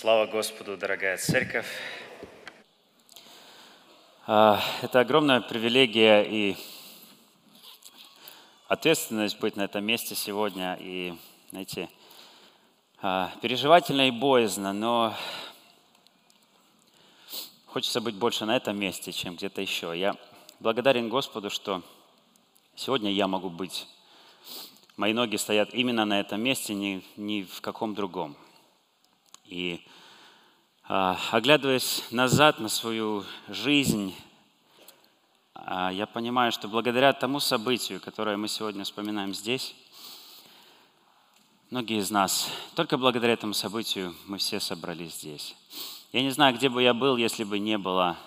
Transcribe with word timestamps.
Слава 0.00 0.26
Господу, 0.26 0.76
дорогая 0.76 1.16
церковь. 1.16 1.66
А, 4.28 4.62
Это 4.80 5.00
огромная 5.00 5.40
привилегия 5.40 6.22
и 6.22 6.56
ответственность 8.68 9.40
быть 9.40 9.56
на 9.56 9.62
этом 9.62 9.84
месте 9.84 10.14
сегодня. 10.14 10.78
И, 10.78 11.14
знаете, 11.50 11.88
а, 13.02 13.32
переживательно 13.42 14.06
и 14.06 14.12
боязно, 14.12 14.72
но 14.72 15.14
хочется 17.66 18.00
быть 18.00 18.14
больше 18.14 18.44
на 18.44 18.56
этом 18.56 18.78
месте, 18.78 19.10
чем 19.10 19.34
где-то 19.34 19.60
еще. 19.62 19.98
Я 19.98 20.14
благодарен 20.60 21.08
Господу, 21.08 21.50
что 21.50 21.82
сегодня 22.76 23.10
я 23.10 23.26
могу 23.26 23.50
быть. 23.50 23.88
Мои 24.96 25.12
ноги 25.12 25.34
стоят 25.34 25.74
именно 25.74 26.04
на 26.04 26.20
этом 26.20 26.40
месте, 26.40 26.72
ни, 26.72 27.02
ни 27.16 27.42
в 27.42 27.60
каком 27.60 27.96
другом. 27.96 28.36
И 29.48 29.82
а, 30.82 31.18
оглядываясь 31.32 32.04
назад 32.10 32.60
на 32.60 32.68
свою 32.68 33.24
жизнь, 33.48 34.14
а, 35.54 35.90
я 35.90 36.06
понимаю, 36.06 36.52
что 36.52 36.68
благодаря 36.68 37.14
тому 37.14 37.40
событию, 37.40 37.98
которое 37.98 38.36
мы 38.36 38.48
сегодня 38.48 38.84
вспоминаем 38.84 39.32
здесь, 39.32 39.74
многие 41.70 41.98
из 41.98 42.10
нас, 42.10 42.50
только 42.74 42.98
благодаря 42.98 43.32
этому 43.32 43.54
событию 43.54 44.14
мы 44.26 44.36
все 44.36 44.60
собрались 44.60 45.14
здесь. 45.14 45.56
Я 46.12 46.20
не 46.20 46.30
знаю, 46.30 46.54
где 46.54 46.68
бы 46.68 46.82
я 46.82 46.92
был, 46.92 47.16
если 47.16 47.44
бы 47.44 47.58
не 47.58 47.78
было 47.78 48.18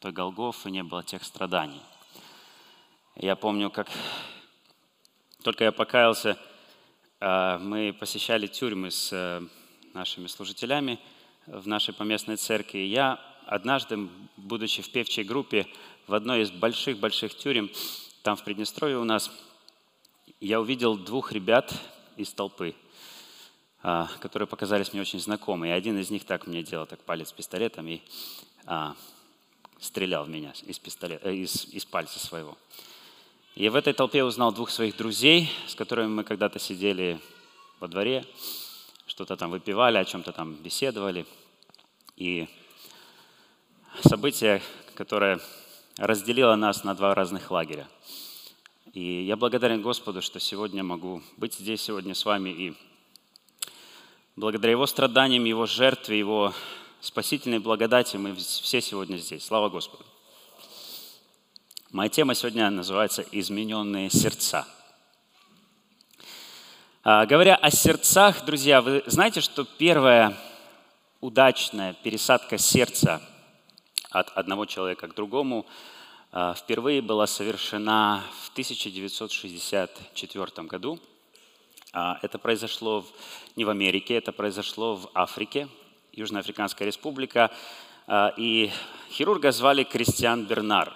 той 0.00 0.10
Голгофы, 0.10 0.72
не 0.72 0.82
было 0.82 1.04
тех 1.04 1.22
страданий. 1.22 1.82
Я 3.14 3.36
помню, 3.36 3.70
как 3.70 3.88
только 5.44 5.62
я 5.62 5.70
покаялся, 5.70 6.36
а, 7.20 7.58
мы 7.58 7.92
посещали 7.92 8.48
тюрьмы 8.48 8.90
с 8.90 9.12
э, 9.12 9.40
нашими 9.96 10.26
служителями 10.26 11.00
в 11.46 11.66
нашей 11.66 11.94
поместной 11.94 12.36
церкви. 12.36 12.78
Я 12.78 13.18
однажды, 13.46 14.08
будучи 14.36 14.82
в 14.82 14.90
певчей 14.90 15.24
группе 15.24 15.66
в 16.06 16.14
одной 16.14 16.42
из 16.42 16.50
больших-больших 16.50 17.34
тюрем, 17.34 17.70
там 18.22 18.36
в 18.36 18.44
Приднестровье 18.44 18.98
у 18.98 19.04
нас, 19.04 19.30
я 20.40 20.60
увидел 20.60 20.96
двух 20.96 21.32
ребят 21.32 21.72
из 22.16 22.32
толпы, 22.32 22.74
а, 23.82 24.08
которые 24.20 24.46
показались 24.46 24.92
мне 24.92 25.00
очень 25.00 25.18
знакомые. 25.18 25.72
И 25.72 25.76
один 25.76 25.98
из 25.98 26.10
них 26.10 26.24
так 26.24 26.46
мне 26.46 26.62
делал, 26.62 26.86
так 26.86 27.00
палец 27.00 27.32
пистолетом 27.32 27.88
и 27.88 28.02
а, 28.66 28.94
стрелял 29.80 30.24
в 30.24 30.28
меня 30.28 30.52
из, 30.66 30.78
пистолета, 30.78 31.28
э, 31.28 31.34
из, 31.34 31.66
из 31.72 31.84
пальца 31.84 32.18
своего. 32.18 32.58
И 33.54 33.68
в 33.70 33.74
этой 33.74 33.94
толпе 33.94 34.24
узнал 34.24 34.52
двух 34.52 34.70
своих 34.70 34.96
друзей, 34.96 35.50
с 35.66 35.74
которыми 35.74 36.08
мы 36.08 36.24
когда-то 36.24 36.58
сидели 36.58 37.18
во 37.80 37.88
дворе 37.88 38.26
что-то 39.16 39.38
там 39.38 39.50
выпивали, 39.50 39.96
о 39.96 40.04
чем-то 40.04 40.30
там 40.30 40.52
беседовали. 40.56 41.24
И 42.16 42.46
событие, 44.02 44.60
которое 44.94 45.40
разделило 45.96 46.54
нас 46.54 46.84
на 46.84 46.94
два 46.94 47.14
разных 47.14 47.50
лагеря. 47.50 47.88
И 48.92 49.22
я 49.24 49.38
благодарен 49.38 49.80
Господу, 49.80 50.20
что 50.20 50.38
сегодня 50.38 50.82
могу 50.84 51.22
быть 51.38 51.54
здесь 51.54 51.80
сегодня 51.80 52.14
с 52.14 52.26
вами. 52.26 52.50
И 52.50 52.74
благодаря 54.36 54.72
Его 54.72 54.84
страданиям, 54.84 55.44
Его 55.44 55.64
жертве, 55.64 56.18
Его 56.18 56.52
спасительной 57.00 57.58
благодати 57.58 58.18
мы 58.18 58.34
все 58.34 58.82
сегодня 58.82 59.16
здесь. 59.16 59.46
Слава 59.46 59.70
Господу. 59.70 60.04
Моя 61.90 62.10
тема 62.10 62.34
сегодня 62.34 62.68
называется 62.68 63.24
«Измененные 63.32 64.10
сердца». 64.10 64.68
А, 67.08 67.24
говоря 67.24 67.54
о 67.54 67.70
сердцах, 67.70 68.44
друзья, 68.44 68.82
вы 68.82 69.04
знаете, 69.06 69.40
что 69.40 69.64
первая 69.64 70.36
удачная 71.20 71.92
пересадка 71.92 72.58
сердца 72.58 73.22
от 74.10 74.30
одного 74.30 74.66
человека 74.66 75.06
к 75.06 75.14
другому 75.14 75.66
а, 76.32 76.54
впервые 76.54 77.02
была 77.02 77.28
совершена 77.28 78.24
в 78.42 78.50
1964 78.50 80.66
году. 80.66 80.98
А, 81.92 82.18
это 82.22 82.40
произошло 82.40 83.06
не 83.54 83.64
в 83.64 83.70
Америке, 83.70 84.16
это 84.16 84.32
произошло 84.32 84.96
в 84.96 85.08
Африке, 85.14 85.68
Южноафриканская 86.10 86.88
республика. 86.88 87.52
И 88.36 88.72
хирурга 89.12 89.52
звали 89.52 89.84
Кристиан 89.84 90.44
Бернар. 90.44 90.92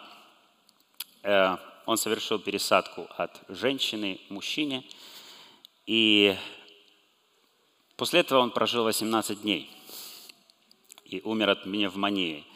Э, 1.22 1.56
он 1.86 1.98
совершил 1.98 2.40
пересадку 2.40 3.06
от 3.16 3.30
женщины 3.48 4.18
к 4.26 4.30
мужчине– 4.30 4.82
и 5.90 6.36
после 7.96 8.20
этого 8.20 8.38
он 8.38 8.52
прожил 8.52 8.84
18 8.84 9.42
дней 9.42 9.68
и 11.04 11.20
умер 11.24 11.50
от 11.50 11.64
пневмонии. 11.64 12.46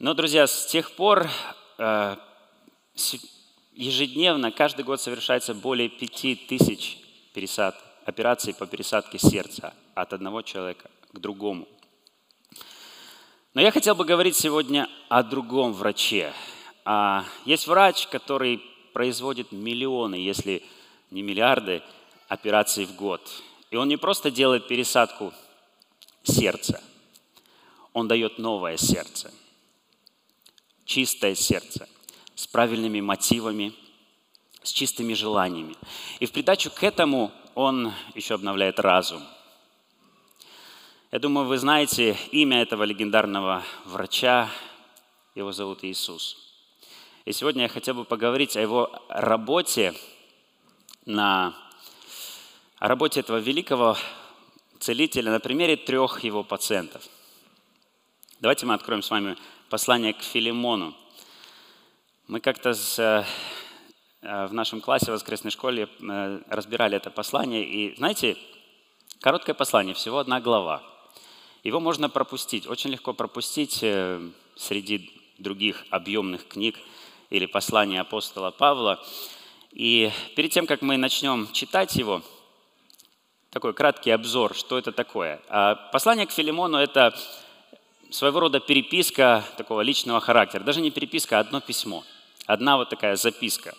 Но, 0.00 0.12
друзья, 0.12 0.48
с 0.48 0.66
тех 0.66 0.90
пор 0.96 1.30
э, 1.78 2.16
ежедневно, 3.74 4.50
каждый 4.50 4.84
год 4.84 5.00
совершается 5.00 5.54
более 5.54 5.88
5000 5.88 6.98
пересад, 7.32 7.80
операций 8.06 8.52
по 8.52 8.66
пересадке 8.66 9.20
сердца 9.20 9.72
от 9.94 10.12
одного 10.12 10.42
человека 10.42 10.90
к 11.12 11.20
другому. 11.20 11.68
Но 13.54 13.60
я 13.60 13.70
хотел 13.70 13.94
бы 13.94 14.04
говорить 14.04 14.34
сегодня 14.34 14.88
о 15.08 15.22
другом 15.22 15.74
враче. 15.74 16.32
А, 16.84 17.24
есть 17.44 17.68
врач, 17.68 18.08
который 18.08 18.60
производит 18.92 19.52
миллионы, 19.52 20.16
если 20.16 20.64
не 21.12 21.22
миллиарды, 21.22 21.80
операций 22.34 22.84
в 22.84 22.94
год. 22.94 23.20
И 23.70 23.76
он 23.76 23.88
не 23.88 23.96
просто 23.96 24.30
делает 24.30 24.68
пересадку 24.68 25.32
сердца, 26.22 26.82
он 27.92 28.08
дает 28.08 28.38
новое 28.38 28.76
сердце, 28.76 29.32
чистое 30.84 31.34
сердце, 31.34 31.88
с 32.34 32.46
правильными 32.46 33.00
мотивами, 33.00 33.72
с 34.62 34.70
чистыми 34.70 35.14
желаниями. 35.14 35.76
И 36.20 36.26
в 36.26 36.32
придачу 36.32 36.70
к 36.70 36.82
этому 36.82 37.32
он 37.54 37.92
еще 38.14 38.34
обновляет 38.34 38.78
разум. 38.80 39.22
Я 41.12 41.20
думаю, 41.20 41.46
вы 41.46 41.58
знаете 41.58 42.16
имя 42.32 42.62
этого 42.62 42.82
легендарного 42.82 43.62
врача. 43.84 44.50
Его 45.36 45.52
зовут 45.52 45.84
Иисус. 45.84 46.36
И 47.24 47.32
сегодня 47.32 47.62
я 47.62 47.68
хотел 47.68 47.94
бы 47.94 48.04
поговорить 48.04 48.56
о 48.56 48.60
его 48.60 48.90
работе 49.08 49.94
на 51.06 51.54
о 52.78 52.88
работе 52.88 53.20
этого 53.20 53.38
великого 53.38 53.96
целителя 54.80 55.30
на 55.30 55.40
примере 55.40 55.76
трех 55.76 56.24
его 56.24 56.42
пациентов. 56.42 57.02
Давайте 58.40 58.66
мы 58.66 58.74
откроем 58.74 59.02
с 59.02 59.10
вами 59.10 59.36
послание 59.70 60.12
к 60.12 60.22
Филимону. 60.22 60.94
Мы 62.26 62.40
как-то 62.40 62.74
с, 62.74 62.98
э, 62.98 63.24
в 64.20 64.52
нашем 64.52 64.80
классе 64.80 65.06
в 65.06 65.14
воскресной 65.14 65.50
школе 65.50 65.88
э, 66.00 66.40
разбирали 66.48 66.96
это 66.96 67.10
послание. 67.10 67.64
И 67.64 67.96
знаете, 67.96 68.36
короткое 69.20 69.54
послание, 69.54 69.94
всего 69.94 70.18
одна 70.18 70.40
глава. 70.40 70.82
Его 71.62 71.80
можно 71.80 72.10
пропустить, 72.10 72.66
очень 72.66 72.90
легко 72.90 73.14
пропустить 73.14 73.78
э, 73.82 74.20
среди 74.56 75.10
других 75.38 75.84
объемных 75.90 76.46
книг 76.48 76.76
или 77.30 77.46
посланий 77.46 78.00
апостола 78.00 78.50
Павла. 78.50 79.02
И 79.70 80.10
перед 80.36 80.52
тем, 80.52 80.66
как 80.66 80.82
мы 80.82 80.96
начнем 80.96 81.50
читать 81.52 81.96
его, 81.96 82.22
такой 83.54 83.72
краткий 83.72 84.10
обзор, 84.10 84.56
что 84.56 84.76
это 84.76 84.90
такое. 84.90 85.40
А 85.48 85.76
послание 85.92 86.26
к 86.26 86.32
Филимону– 86.32 86.76
это 86.78 87.14
своего 88.10 88.40
рода 88.40 88.58
переписка 88.58 89.44
такого 89.56 89.80
личного 89.80 90.20
характера. 90.20 90.64
Даже 90.64 90.80
не 90.80 90.90
переписка, 90.90 91.38
а 91.38 91.40
одно 91.40 91.60
письмо. 91.60 92.02
Одна 92.46 92.76
вот 92.76 92.88
такая 92.88 93.14
записка. 93.14 93.72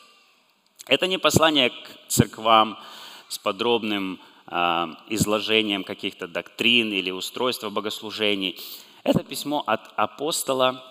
Это 0.87 1.07
не 1.07 1.17
послание 1.17 1.71
к 1.71 2.07
церквам 2.07 2.79
с 3.27 3.37
подробным 3.37 4.21
э, 4.47 4.87
изложением 5.09 5.83
каких-то 5.83 6.27
доктрин 6.27 6.93
или 6.93 7.11
устройства 7.11 7.69
богослужений. 7.69 8.57
Это 9.03 9.25
письмо 9.25 9.61
от 9.67 9.81
апостола 9.97 10.81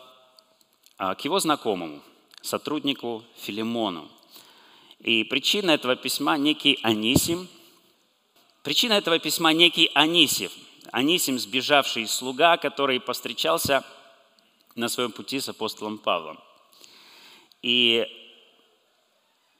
э, 0.98 1.14
к 1.14 1.22
его 1.22 1.38
знакомому, 1.38 2.02
сотруднику 2.42 3.24
Филимону. 3.36 4.10
И 4.98 5.24
причина 5.24 5.70
этого 5.70 5.96
письма– 5.96 6.36
некий 6.38 6.78
Анисим– 6.82 7.48
Причина 8.64 8.94
этого 8.94 9.18
письма– 9.18 9.52
некий 9.52 9.90
Анисев. 9.92 10.50
Анисим– 10.90 11.38
сбежавший 11.38 12.08
слуга, 12.08 12.56
который 12.56 12.98
повстречался 12.98 13.84
на 14.74 14.88
своем 14.88 15.12
пути 15.12 15.38
с 15.38 15.50
апостолом 15.50 15.98
Павлом. 15.98 16.40
И 17.60 18.06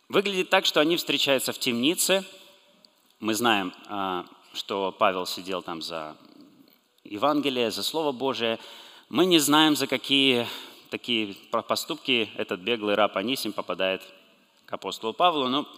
выглядит 0.08 0.48
так, 0.48 0.64
что 0.64 0.80
они 0.80 0.96
встречаются 0.96 1.52
в 1.52 1.58
темнице. 1.58 2.24
Мы 3.20 3.34
знаем, 3.34 3.74
а, 3.88 4.24
что 4.54 4.90
Павел 4.90 5.26
сидел 5.26 5.60
там 5.60 5.82
за 5.82 6.16
Евангелие, 7.04 7.70
за 7.70 7.82
Слово 7.82 8.12
Божие. 8.12 8.58
Мы 9.10 9.26
не 9.26 9.38
знаем, 9.38 9.76
за 9.76 9.86
какие 9.86 10.46
такие 10.88 11.34
поступки 11.50 12.30
этот 12.38 12.60
беглый 12.60 12.94
раб 12.94 13.18
Анисим 13.18 13.52
попадает 13.52 14.00
к 14.64 14.72
апостолу 14.72 15.12
Павлу, 15.12 15.48
но 15.48 15.68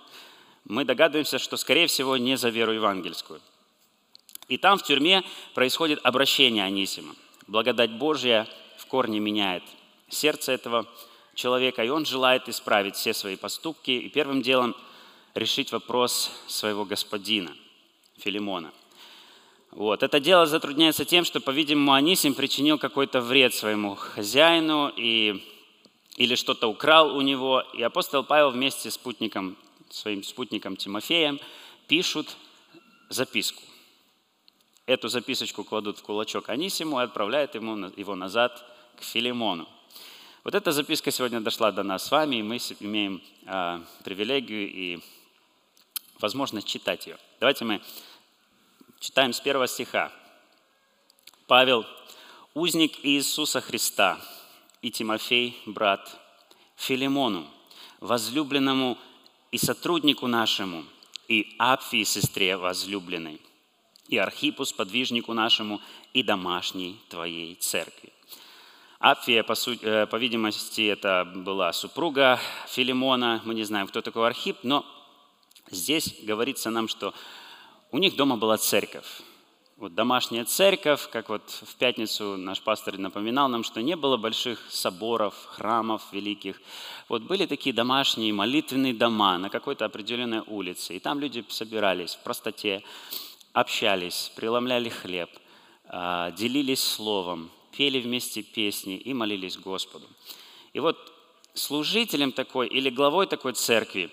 мы 0.69 0.85
догадываемся, 0.85 1.39
что, 1.39 1.57
скорее 1.57 1.87
всего, 1.87 2.17
не 2.17 2.37
за 2.37 2.49
веру 2.49 2.73
евангельскую. 2.73 3.41
И 4.49 4.59
там 4.59 4.79
в 4.79 4.83
тюрьме 4.83 5.23
происходит 5.55 6.01
обращение 6.03 6.65
Анисима. 6.65 7.15
Благодать 7.47 7.93
Божья 7.93 8.47
в 8.77 8.87
корне 8.87 9.21
меняет 9.21 9.63
сердце 10.09 10.53
этого 10.53 10.87
человека, 11.35 11.85
и 11.85 11.89
он 11.89 12.05
желает 12.05 12.49
исправить 12.49 12.97
все 12.97 13.15
свои 13.15 13.37
поступки 13.37 13.91
и 13.91 14.09
первым 14.09 14.43
делом 14.43 14.75
решить 15.35 15.71
вопрос 15.71 16.31
своего 16.47 16.85
господина, 16.85 17.53
Филимона. 18.19 18.73
Вот. 19.71 20.03
Это 20.03 20.21
дело 20.21 20.47
затрудняется 20.47 21.05
тем, 21.05 21.25
что, 21.25 21.41
по-видимому, 21.41 21.93
Анисим 21.93 22.35
причинил 22.35 22.79
какой-то 22.79 23.21
вред 23.21 23.55
своему 23.55 23.95
хозяину 23.95 24.91
и, 24.97 25.45
или 26.17 26.35
что-то 26.35 26.69
украл 26.69 27.15
у 27.15 27.21
него. 27.21 27.63
И 27.75 27.83
апостол 27.83 28.25
Павел 28.25 28.51
вместе 28.51 28.91
с 28.91 28.95
спутником, 28.95 29.57
своим 29.91 30.23
спутником 30.23 30.77
Тимофеем 30.77 31.41
пишут 31.87 32.37
записку. 33.09 33.63
Эту 34.87 35.09
записочку 35.09 35.65
кладут 35.65 35.99
в 35.99 36.03
кулачок 36.03 36.49
Анисиму 36.49 37.01
и 37.01 37.05
отправляют 37.05 37.55
ему 37.55 37.91
его 37.97 38.15
назад 38.15 38.65
к 38.97 39.03
Филимону. 39.03 39.69
Вот 40.45 40.55
эта 40.55 40.71
записка 40.71 41.11
сегодня 41.11 41.41
дошла 41.41 41.73
до 41.73 41.83
нас 41.83 42.07
с 42.07 42.11
вами, 42.11 42.37
и 42.37 42.43
мы 42.43 42.59
имеем 42.81 43.21
э, 43.47 43.81
привилегию 44.05 44.71
и 44.73 45.01
возможность 46.21 46.69
читать 46.69 47.07
ее. 47.07 47.19
Давайте 47.41 47.65
мы 47.65 47.83
читаем 49.01 49.33
с 49.33 49.41
первого 49.41 49.67
стиха. 49.67 50.13
Павел, 51.49 51.85
узник 52.55 53.05
Иисуса 53.05 53.61
Христа, 53.61 54.21
и 54.83 54.91
Тимофей, 54.91 55.61
брат, 55.67 56.17
Филимону, 56.77 57.45
возлюбленному 58.01 58.99
и 59.51 59.59
сотруднику 59.59 60.27
нашему, 60.27 60.85
и 61.29 61.55
Апфии, 61.59 62.05
сестре 62.05 62.57
возлюбленной, 62.57 63.41
и 64.09 64.17
Архипу, 64.17 64.65
сподвижнику 64.65 65.33
нашему, 65.33 65.81
и 66.13 66.23
домашней 66.23 67.01
твоей 67.09 67.55
церкви. 67.57 68.13
Апфия, 68.99 69.43
по, 69.43 69.55
сути, 69.55 69.85
э, 69.85 70.07
по 70.07 70.17
видимости, 70.17 70.87
это 70.87 71.25
была 71.25 71.73
супруга 71.73 72.41
Филимона. 72.69 73.43
Мы 73.45 73.55
не 73.55 73.65
знаем, 73.65 73.87
кто 73.87 74.01
такой 74.01 74.27
Архип, 74.27 74.59
но 74.63 74.87
здесь 75.71 76.17
говорится 76.23 76.71
нам, 76.71 76.89
что 76.89 77.13
у 77.91 77.99
них 77.99 78.17
дома 78.17 78.37
была 78.37 78.57
церковь. 78.57 79.07
Вот 79.79 79.95
домашняя 79.95 80.47
церковь, 80.47 81.07
как 81.11 81.29
вот 81.29 81.51
в 81.51 81.77
пятницу 81.77 82.39
наш 82.39 82.63
пастор 82.63 82.97
напоминал 82.97 83.51
нам, 83.51 83.63
что 83.63 83.83
не 83.83 83.95
было 83.95 84.17
больших 84.17 84.59
соборов, 84.71 85.35
храмов 85.51 86.03
великих. 86.13 86.63
Вот 87.11 87.25
были 87.25 87.45
такие 87.45 87.75
домашние 87.75 88.33
молитвенные 88.33 88.95
дома 88.95 89.37
на 89.37 89.51
какой-то 89.51 89.85
определенной 89.85 90.41
улице. 90.47 90.97
И 90.97 90.99
там 90.99 91.21
люди 91.21 91.45
собирались 91.51 92.15
в 92.15 92.23
простоте, 92.23 92.83
общались, 93.53 94.33
преломляли 94.35 94.89
хлеб, 94.89 95.29
а, 95.85 96.31
делились 96.31 96.83
словом, 96.83 97.51
пели 97.77 98.01
вместе 98.01 98.43
песни 98.43 98.97
и 98.97 99.13
молились 99.13 99.59
Господу. 99.59 100.07
И 100.73 100.81
вот 100.81 100.97
служителем 101.53 102.33
такой 102.33 102.67
или 102.67 102.89
главой 102.89 103.27
такой 103.27 103.53
церкви 103.53 104.11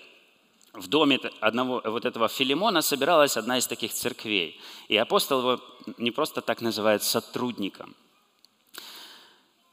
в 0.74 0.88
доме 0.88 1.20
одного 1.40 1.80
вот 1.84 2.04
этого 2.04 2.28
Филимона 2.28 2.82
собиралась 2.82 3.36
одна 3.36 3.58
из 3.58 3.66
таких 3.66 3.92
церквей. 3.92 4.60
И 4.88 4.96
апостол 4.96 5.40
его 5.40 5.60
не 5.98 6.10
просто 6.10 6.40
так 6.40 6.60
называет 6.60 7.02
сотрудником. 7.02 7.94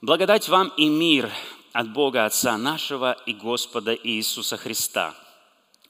Благодать 0.01 0.48
вам 0.50 0.69
и 0.77 0.89
мир 0.89 1.31
от 1.74 1.92
Бога 1.94 2.25
Отца 2.25 2.57
нашего 2.57 3.13
и 3.25 3.33
Господа 3.33 3.95
Иисуса 3.95 4.57
Христа. 4.57 5.15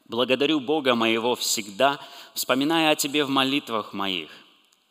Благодарю 0.06 0.60
Бога 0.60 0.96
моего 0.96 1.36
всегда, 1.36 2.00
вспоминая 2.34 2.92
о 2.92 2.96
Тебе 2.96 3.24
в 3.24 3.30
молитвах 3.30 3.94
моих, 3.94 4.30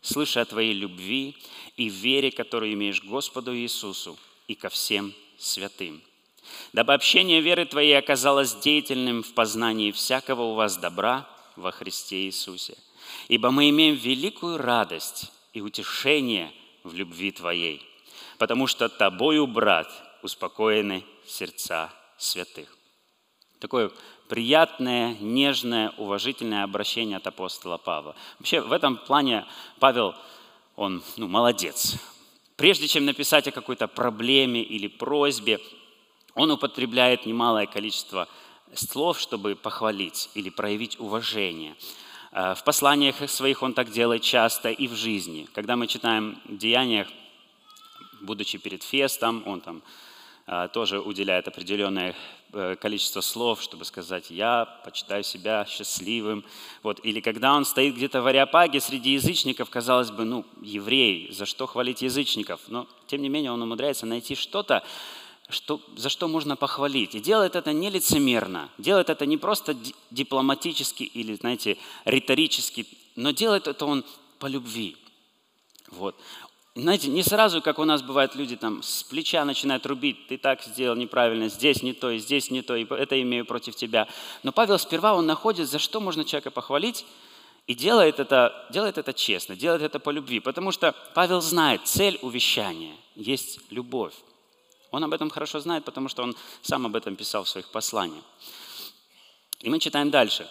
слыша 0.00 0.40
о 0.40 0.46
Твоей 0.46 0.72
любви 0.72 1.36
и 1.76 1.88
вере, 1.88 2.30
которую 2.30 2.72
имеешь 2.72 3.02
Господу 3.02 3.54
Иисусу 3.54 4.18
и 4.48 4.54
ко 4.54 4.70
всем 4.70 5.12
святым. 5.38 6.02
Дабы 6.72 6.94
общение 6.94 7.40
веры 7.40 7.64
Твоей 7.64 7.98
оказалось 7.98 8.54
деятельным 8.54 9.22
в 9.22 9.34
познании 9.34 9.90
всякого 9.90 10.42
у 10.42 10.54
вас 10.54 10.76
добра 10.76 11.28
во 11.56 11.72
Христе 11.72 12.24
Иисусе. 12.24 12.76
Ибо 13.28 13.50
мы 13.50 13.68
имеем 13.70 13.94
великую 13.94 14.58
радость 14.58 15.32
и 15.52 15.60
утешение 15.60 16.52
в 16.84 16.94
любви 16.94 17.32
Твоей, 17.32 17.82
потому 18.38 18.66
что 18.66 18.88
Тобою, 18.88 19.46
брат, 19.46 19.88
успокоены 20.22 21.04
сердца 21.26 21.92
святых. 22.16 22.76
Такое 23.58 23.90
приятное, 24.28 25.16
нежное, 25.20 25.92
уважительное 25.98 26.64
обращение 26.64 27.16
от 27.16 27.26
апостола 27.26 27.76
Павла. 27.76 28.14
Вообще 28.38 28.60
в 28.60 28.72
этом 28.72 28.96
плане 28.96 29.44
Павел, 29.78 30.14
он 30.76 31.02
ну, 31.16 31.26
молодец. 31.26 31.96
Прежде 32.56 32.88
чем 32.88 33.04
написать 33.04 33.48
о 33.48 33.52
какой-то 33.52 33.88
проблеме 33.88 34.62
или 34.62 34.86
просьбе, 34.86 35.60
он 36.34 36.50
употребляет 36.50 37.26
немалое 37.26 37.66
количество 37.66 38.28
слов, 38.74 39.18
чтобы 39.18 39.56
похвалить 39.56 40.30
или 40.34 40.50
проявить 40.50 40.98
уважение. 41.00 41.74
Э, 42.32 42.54
в 42.54 42.64
посланиях 42.64 43.28
своих 43.30 43.62
он 43.62 43.74
так 43.74 43.90
делает 43.90 44.22
часто 44.22 44.70
и 44.70 44.88
в 44.88 44.94
жизни. 44.94 45.48
Когда 45.54 45.76
мы 45.76 45.86
читаем 45.86 46.40
в 46.44 46.56
Деяниях, 46.56 47.08
будучи 48.20 48.58
перед 48.58 48.82
фестом, 48.82 49.42
он 49.46 49.60
там 49.60 49.82
а, 50.52 50.66
тоже 50.66 50.98
уделяет 51.00 51.46
определенное 51.46 52.12
э, 52.52 52.74
количество 52.74 53.20
слов, 53.20 53.62
чтобы 53.62 53.84
сказать 53.84 54.32
«я 54.32 54.64
почитаю 54.84 55.22
себя 55.22 55.64
счастливым». 55.64 56.44
Вот. 56.82 56.98
Или 57.04 57.20
когда 57.20 57.54
он 57.54 57.64
стоит 57.64 57.94
где-то 57.94 58.20
в 58.20 58.26
Ариапаге 58.26 58.80
среди 58.80 59.12
язычников, 59.12 59.70
казалось 59.70 60.10
бы, 60.10 60.24
ну, 60.24 60.44
еврей, 60.60 61.30
за 61.30 61.46
что 61.46 61.68
хвалить 61.68 62.02
язычников? 62.02 62.62
Но, 62.66 62.88
тем 63.06 63.22
не 63.22 63.28
менее, 63.28 63.52
он 63.52 63.62
умудряется 63.62 64.06
найти 64.06 64.34
что-то, 64.34 64.82
что, 65.50 65.80
за 65.96 66.08
что 66.08 66.28
можно 66.28 66.56
похвалить. 66.56 67.14
И 67.14 67.20
делает 67.20 67.56
это 67.56 67.72
не 67.72 67.90
лицемерно, 67.90 68.70
делает 68.78 69.10
это 69.10 69.26
не 69.26 69.36
просто 69.36 69.76
дипломатически 70.10 71.02
или, 71.02 71.34
знаете, 71.34 71.76
риторически, 72.04 72.86
но 73.16 73.30
делает 73.30 73.66
это 73.66 73.86
он 73.86 74.04
по 74.38 74.46
любви. 74.46 74.96
Вот. 75.88 76.16
Знаете, 76.76 77.08
не 77.08 77.22
сразу, 77.24 77.60
как 77.60 77.78
у 77.80 77.84
нас 77.84 78.00
бывает, 78.00 78.36
люди 78.36 78.56
там 78.56 78.82
с 78.82 79.02
плеча 79.02 79.44
начинают 79.44 79.84
рубить, 79.86 80.28
ты 80.28 80.38
так 80.38 80.62
сделал 80.62 80.96
неправильно, 80.96 81.48
здесь 81.48 81.82
не 81.82 81.92
то, 81.92 82.10
и 82.10 82.18
здесь 82.18 82.50
не 82.50 82.62
то, 82.62 82.76
и 82.76 82.86
это 82.88 83.20
имею 83.20 83.44
против 83.44 83.74
тебя. 83.74 84.06
Но 84.44 84.52
Павел 84.52 84.78
сперва 84.78 85.14
он 85.14 85.26
находит, 85.26 85.68
за 85.68 85.80
что 85.80 86.00
можно 86.00 86.24
человека 86.24 86.52
похвалить, 86.52 87.04
и 87.66 87.74
делает 87.74 88.20
это, 88.20 88.66
делает 88.70 88.98
это 88.98 89.12
честно, 89.12 89.56
делает 89.56 89.82
это 89.82 89.98
по 89.98 90.10
любви. 90.10 90.40
Потому 90.40 90.72
что 90.72 90.94
Павел 91.14 91.40
знает, 91.40 91.82
цель 91.84 92.18
увещания 92.22 92.94
есть 93.14 93.60
любовь. 93.70 94.14
Он 94.90 95.04
об 95.04 95.12
этом 95.12 95.30
хорошо 95.30 95.60
знает, 95.60 95.84
потому 95.84 96.08
что 96.08 96.22
он 96.22 96.36
сам 96.62 96.86
об 96.86 96.96
этом 96.96 97.16
писал 97.16 97.44
в 97.44 97.48
своих 97.48 97.68
посланиях. 97.70 98.24
И 99.60 99.70
мы 99.70 99.78
читаем 99.78 100.10
дальше. 100.10 100.48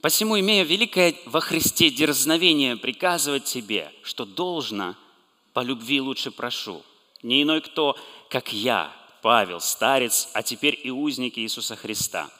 «Посему, 0.00 0.38
имея 0.38 0.64
великое 0.64 1.14
во 1.26 1.40
Христе 1.40 1.90
дерзновение 1.90 2.76
приказывать 2.76 3.44
тебе, 3.44 3.92
что 4.02 4.24
должно– 4.24 4.96
по 5.52 5.60
любви 5.60 6.00
лучше 6.00 6.30
прошу. 6.30 6.82
Не 7.22 7.42
иной 7.42 7.60
кто, 7.60 7.96
как 8.28 8.52
я, 8.52 8.92
Павел, 9.20 9.60
старец, 9.60 10.30
а 10.32 10.42
теперь 10.42 10.78
и 10.82 10.90
узник 10.90 11.38
Иисуса 11.38 11.76
Христа. 11.76 12.30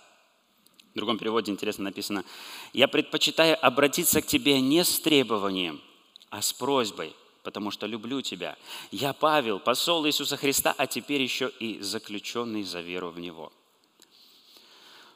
В 0.93 0.97
другом 0.97 1.19
переводе 1.19 1.53
интересно 1.53 1.85
написано, 1.85 2.25
«Я 2.73 2.89
предпочитаю 2.89 3.65
обратиться 3.65 4.21
к 4.21 4.27
тебе 4.27 4.61
не 4.61 4.85
с 4.85 4.99
требованием, 5.01 5.81
а 6.31 6.43
с 6.43 6.53
просьбой, 6.53 7.15
потому 7.43 7.71
что 7.71 7.87
люблю 7.87 8.21
тебя. 8.21 8.57
Я 8.91 9.13
Павел, 9.13 9.59
посол 9.59 10.07
Иисуса 10.07 10.37
Христа, 10.37 10.75
а 10.77 10.87
теперь 10.87 11.23
еще 11.23 11.51
и 11.61 11.81
заключенный 11.81 12.63
за 12.63 12.81
веру 12.81 13.11
в 13.11 13.19
Него». 13.19 13.53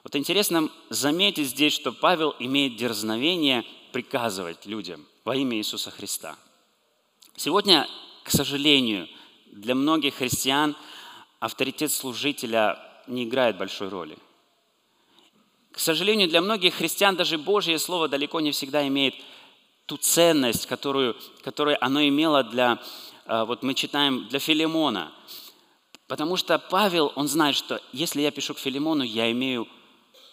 Вот 0.03 0.15
интересно 0.15 0.69
заметить 0.89 1.49
здесь, 1.49 1.73
что 1.73 1.93
Павел 1.93 2.35
имеет 2.39 2.77
дерзновение 2.77 3.65
приказывать 3.93 4.65
людям 4.67 5.05
во 5.25 5.35
имя 5.35 5.59
Иисуса 5.59 5.91
Христа– 5.91 6.37
Сегодня, 7.39 7.87
к 8.25 8.31
сожалению, 8.31 9.09
для 9.53 9.75
многих 9.75 10.15
христиан 10.15 10.75
авторитет 11.39 11.93
служителя 11.93 12.79
не 13.07 13.25
играет 13.25 13.59
большой 13.59 13.89
роли. 13.89 14.17
К 15.71 15.79
сожалению, 15.79 16.29
для 16.29 16.41
многих 16.41 16.77
христиан 16.77 17.15
даже 17.15 17.37
Божье 17.37 17.79
Слово 17.79 18.09
далеко 18.09 18.41
не 18.41 18.53
всегда 18.53 18.89
имеет 18.89 19.15
ту 19.87 19.97
ценность, 19.97 20.67
которую, 20.67 21.17
которую 21.43 21.83
оно 21.83 22.07
имело 22.07 22.43
для, 22.43 22.83
а, 23.25 23.45
вот 23.45 23.63
мы 23.63 23.75
читаем, 23.75 24.29
для 24.29 24.39
Филимона. 24.39 25.13
Потому 26.09 26.37
что 26.37 26.59
Павел, 26.59 27.13
он 27.17 27.29
знает, 27.29 27.57
что 27.57 27.81
если 27.93 28.21
я 28.21 28.31
пишу 28.31 28.55
к 28.55 28.59
Филимону, 28.59 29.05
я 29.05 29.31
имею 29.33 29.67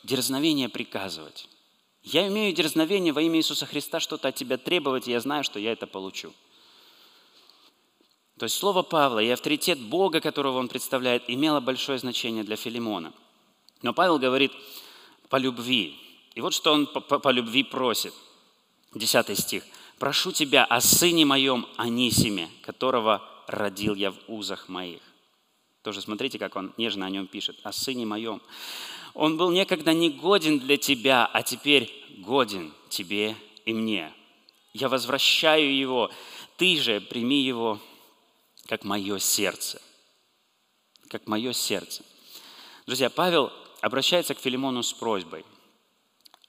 дерзновение 0.03 0.69
приказывать. 0.69 1.47
Я 2.03 2.27
имею 2.27 2.53
дерзновение 2.53 3.13
во 3.13 3.21
имя 3.21 3.39
Иисуса 3.39 3.65
Христа 3.65 3.99
что-то 3.99 4.27
от 4.27 4.35
тебя 4.35 4.57
требовать, 4.57 5.07
и 5.07 5.11
я 5.11 5.19
знаю, 5.19 5.43
что 5.43 5.59
я 5.59 5.71
это 5.71 5.87
получу. 5.87 6.33
То 8.37 8.45
есть 8.45 8.57
слово 8.57 8.81
Павла 8.81 9.19
и 9.19 9.29
авторитет 9.29 9.79
Бога, 9.79 10.19
которого 10.19 10.57
он 10.57 10.67
представляет, 10.67 11.23
имело 11.27 11.59
большое 11.59 11.97
значение 11.99 12.43
для 12.43 12.55
Филимона. 12.55 13.13
Но 13.83 13.93
Павел 13.93 14.19
говорит 14.19 14.51
по 15.29 15.37
любви. 15.37 15.97
И 16.35 16.41
вот 16.41 16.53
что 16.53 16.73
он 16.73 16.87
по, 16.87 16.99
по, 16.99 17.19
по 17.19 17.29
любви 17.29 17.63
просит. 17.63 18.13
Десятый 18.95 19.35
стих. 19.35 19.63
прошу 19.97 20.31
тебя 20.31 20.65
о 20.65 20.79
сыне 20.79 21.25
моем 21.25 21.67
Анисиме, 21.77 22.49
которого 22.61 23.27
родил 23.47 23.95
я 23.95 24.11
в 24.11 24.17
узах 24.27 24.69
моих. 24.69 25.01
Тоже 25.81 26.01
смотрите, 26.01 26.37
как 26.37 26.55
он 26.55 26.73
нежно 26.77 27.05
о 27.05 27.09
нем 27.09 27.27
пишет. 27.27 27.59
О 27.63 27.71
сыне 27.71 28.05
моем. 28.05 28.41
Он 29.13 29.35
был 29.37 29.51
некогда 29.51 29.93
не 29.93 30.09
годен 30.09 30.59
для 30.59 30.77
тебя, 30.77 31.25
а 31.25 31.41
теперь 31.41 31.91
годен 32.17 32.73
тебе 32.89 33.35
и 33.65 33.73
мне. 33.73 34.13
Я 34.73 34.89
возвращаю 34.89 35.75
его. 35.75 36.11
Ты 36.57 36.77
же 36.77 37.01
прими 37.01 37.41
его, 37.41 37.79
как 38.67 38.83
мое 38.83 39.17
сердце. 39.19 39.81
Как 41.09 41.27
мое 41.27 41.51
сердце. 41.53 42.03
Друзья, 42.85 43.09
Павел 43.09 43.51
обращается 43.81 44.35
к 44.35 44.39
Филимону 44.39 44.83
с 44.83 44.93
просьбой. 44.93 45.45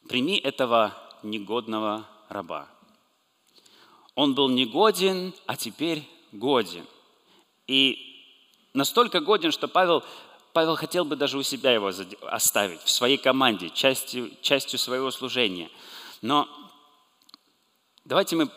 Прими 0.08 0.36
этого 0.36 0.96
негодного 1.22 2.08
раба. 2.34 2.68
Он 4.14 4.34
был 4.34 4.48
негоден, 4.48 5.32
а 5.46 5.56
теперь 5.56 6.02
годен. 6.32 6.86
И 7.66 7.98
настолько 8.74 9.20
годен, 9.20 9.52
что 9.52 9.68
Павел, 9.68 10.04
Павел 10.52 10.76
хотел 10.76 11.04
бы 11.04 11.16
даже 11.16 11.38
у 11.38 11.42
себя 11.42 11.72
его 11.72 11.90
оставить, 12.22 12.82
в 12.82 12.90
своей 12.90 13.16
команде, 13.16 13.70
частью, 13.70 14.30
частью 14.42 14.78
своего 14.78 15.10
служения. 15.10 15.70
Но 16.22 16.48
давайте 18.04 18.36
мы 18.36 18.50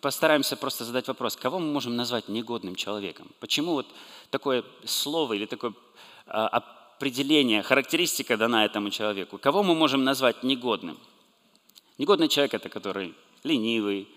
постараемся 0.00 0.56
просто 0.56 0.84
задать 0.84 1.08
вопрос, 1.08 1.36
кого 1.36 1.58
мы 1.58 1.72
можем 1.72 1.96
назвать 1.96 2.28
негодным 2.28 2.74
человеком? 2.74 3.30
Почему 3.40 3.72
вот 3.72 3.86
такое 4.30 4.64
слово 4.84 5.34
или 5.34 5.46
такое 5.46 5.72
а, 6.26 6.48
определение, 6.48 7.62
характеристика 7.62 8.36
дана 8.36 8.64
этому 8.64 8.90
человеку? 8.90 9.38
Кого 9.38 9.62
мы 9.62 9.74
можем 9.74 10.04
назвать 10.04 10.42
негодным? 10.42 10.98
Негодный 12.00 12.28
человек– 12.28 12.54
это 12.54 12.70
который 12.70 13.14
ленивый, 13.44 14.08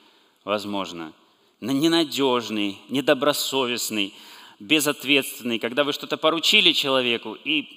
возможно, 0.46 1.12
ненадежный, 1.60 2.80
недобросовестный, 2.88 4.14
безответственный, 4.58 5.60
когда 5.60 5.84
вы 5.84 5.92
что-то 5.92 6.16
поручили 6.16 6.72
человеку, 6.72 7.34
и 7.44 7.68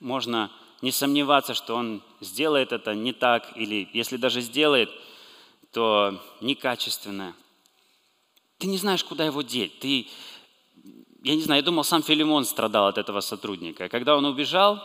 можно 0.00 0.50
не 0.80 0.90
сомневаться, 0.90 1.52
что 1.52 1.74
он 1.74 2.02
сделает 2.22 2.72
это 2.72 2.94
не 2.94 3.12
так, 3.12 3.54
или 3.54 3.90
если 3.92 4.16
даже 4.16 4.40
сделает, 4.40 4.90
то 5.70 6.18
некачественно. 6.40 7.36
Ты 8.56 8.68
не 8.68 8.78
знаешь, 8.78 9.04
куда 9.04 9.26
его 9.26 9.42
деть. 9.42 9.78
Ты, 9.80 10.08
я 11.22 11.34
не 11.34 11.42
знаю, 11.42 11.60
я 11.60 11.62
думал, 11.66 11.84
сам 11.84 12.02
Филимон 12.02 12.46
страдал 12.46 12.86
от 12.86 12.96
этого 12.96 13.20
сотрудника. 13.20 13.90
Когда 13.90 14.16
он 14.16 14.24
убежал, 14.24 14.82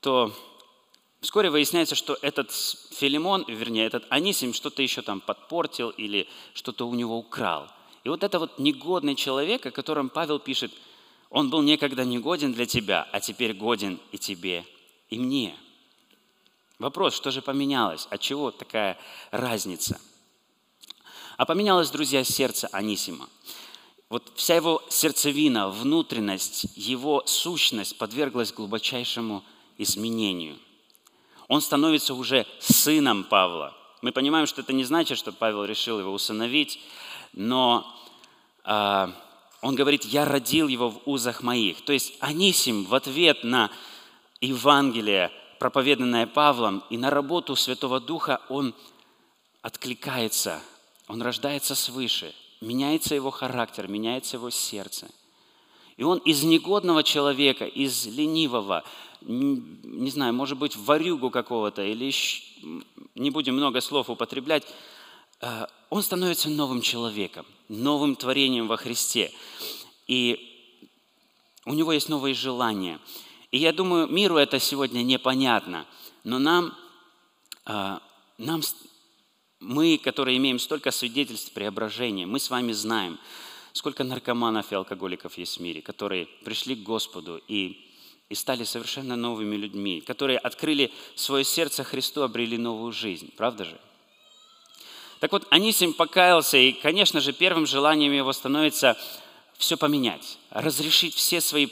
то 0.00 0.30
Вскоре 1.22 1.50
выясняется, 1.50 1.94
что 1.94 2.18
этот 2.20 2.50
Филимон, 2.90 3.44
вернее, 3.46 3.86
этот 3.86 4.04
Анисим 4.08 4.52
что-то 4.52 4.82
еще 4.82 5.02
там 5.02 5.20
подпортил 5.20 5.90
или 5.90 6.28
что-то 6.52 6.88
у 6.88 6.94
него 6.94 7.16
украл. 7.16 7.68
И 8.02 8.08
вот 8.08 8.24
это 8.24 8.40
вот 8.40 8.58
негодный 8.58 9.14
человек, 9.14 9.64
о 9.64 9.70
котором 9.70 10.08
Павел 10.08 10.40
пишет, 10.40 10.72
он 11.30 11.48
был 11.48 11.62
некогда 11.62 12.04
негоден 12.04 12.52
для 12.52 12.66
тебя, 12.66 13.08
а 13.12 13.20
теперь 13.20 13.54
годен 13.54 14.00
и 14.10 14.18
тебе, 14.18 14.66
и 15.10 15.18
мне. 15.18 15.56
Вопрос, 16.80 17.14
что 17.14 17.30
же 17.30 17.40
поменялось? 17.40 18.08
От 18.10 18.20
чего 18.20 18.50
такая 18.50 18.98
разница? 19.30 20.00
А 21.36 21.46
поменялось, 21.46 21.90
друзья, 21.90 22.24
сердце 22.24 22.66
Анисима. 22.72 23.28
Вот 24.08 24.32
вся 24.34 24.56
его 24.56 24.82
сердцевина, 24.88 25.68
внутренность, 25.68 26.66
его 26.74 27.22
сущность 27.26 27.96
подверглась 27.96 28.52
глубочайшему 28.52 29.44
изменению– 29.78 30.58
он 31.52 31.60
становится 31.60 32.14
уже 32.14 32.46
сыном 32.60 33.24
Павла. 33.24 33.76
Мы 34.00 34.10
понимаем, 34.10 34.46
что 34.46 34.62
это 34.62 34.72
не 34.72 34.84
значит, 34.84 35.18
что 35.18 35.32
Павел 35.32 35.66
решил 35.66 36.00
его 36.00 36.10
усыновить, 36.10 36.80
но 37.34 37.94
э, 38.64 39.08
он 39.60 39.74
говорит, 39.74 40.06
я 40.06 40.24
родил 40.24 40.66
его 40.66 40.88
в 40.88 41.02
узах 41.04 41.42
моих. 41.42 41.84
То 41.84 41.92
есть 41.92 42.14
Анисим 42.20 42.86
в 42.86 42.94
ответ 42.94 43.44
на 43.44 43.70
Евангелие, 44.40 45.30
проповеданное 45.58 46.26
Павлом, 46.26 46.84
и 46.88 46.96
на 46.96 47.10
работу 47.10 47.54
Святого 47.54 48.00
Духа, 48.00 48.40
он 48.48 48.74
откликается, 49.60 50.58
он 51.06 51.20
рождается 51.20 51.74
свыше, 51.74 52.34
меняется 52.62 53.14
его 53.14 53.30
характер, 53.30 53.88
меняется 53.88 54.38
его 54.38 54.48
сердце. 54.48 55.06
И 55.96 56.04
он 56.04 56.18
из 56.18 56.42
негодного 56.42 57.02
человека, 57.02 57.64
из 57.64 58.06
ленивого, 58.06 58.84
не 59.20 60.10
знаю, 60.10 60.34
может 60.34 60.58
быть, 60.58 60.76
варюгу 60.76 61.30
какого-то, 61.30 61.82
или 61.82 62.12
не 63.14 63.30
будем 63.30 63.54
много 63.54 63.80
слов 63.80 64.10
употреблять, 64.10 64.66
э, 65.40 65.66
он 65.90 66.02
становится 66.02 66.48
новым 66.48 66.80
человеком, 66.80 67.46
новым 67.68 68.16
творением 68.16 68.66
во 68.66 68.76
Христе. 68.76 69.32
И 70.06 70.48
у 71.66 71.74
него 71.74 71.92
есть 71.92 72.08
новые 72.08 72.34
желания. 72.34 72.98
И 73.50 73.58
я 73.58 73.72
думаю, 73.72 74.08
миру 74.08 74.36
это 74.36 74.58
сегодня 74.58 75.02
непонятно, 75.02 75.86
но 76.24 76.38
нам, 76.38 76.74
э, 77.66 77.98
нам 78.38 78.62
мы, 79.60 79.98
которые 79.98 80.38
имеем 80.38 80.58
столько 80.58 80.90
свидетельств 80.90 81.52
преображения, 81.52 82.26
мы 82.26 82.40
с 82.40 82.50
вами 82.50 82.72
знаем, 82.72 83.18
сколько 83.72 84.04
наркоманов 84.04 84.72
и 84.72 84.74
алкоголиков 84.74 85.36
есть 85.38 85.58
в 85.58 85.60
мире, 85.60 85.82
которые 85.82 86.26
пришли 86.44 86.74
к 86.76 86.82
Господу 86.82 87.40
и 87.48 87.88
и 88.32 88.34
стали 88.34 88.64
совершенно 88.64 89.14
новыми 89.14 89.56
людьми, 89.56 90.00
которые 90.00 90.38
открыли 90.38 90.90
свое 91.14 91.44
сердце 91.44 91.84
Христу, 91.84 92.22
обрели 92.22 92.56
новую 92.56 92.90
жизнь. 92.90 93.30
Правда 93.36 93.66
же? 93.66 93.78
Так 95.20 95.32
вот, 95.32 95.46
Анисим 95.50 95.92
покаялся, 95.92 96.56
и, 96.56 96.72
конечно 96.72 97.20
же, 97.20 97.34
первым 97.34 97.66
желанием 97.66 98.10
его 98.10 98.32
становится 98.32 98.96
все 99.58 99.76
поменять, 99.76 100.38
разрешить 100.48 101.14
все 101.14 101.42
свои 101.42 101.66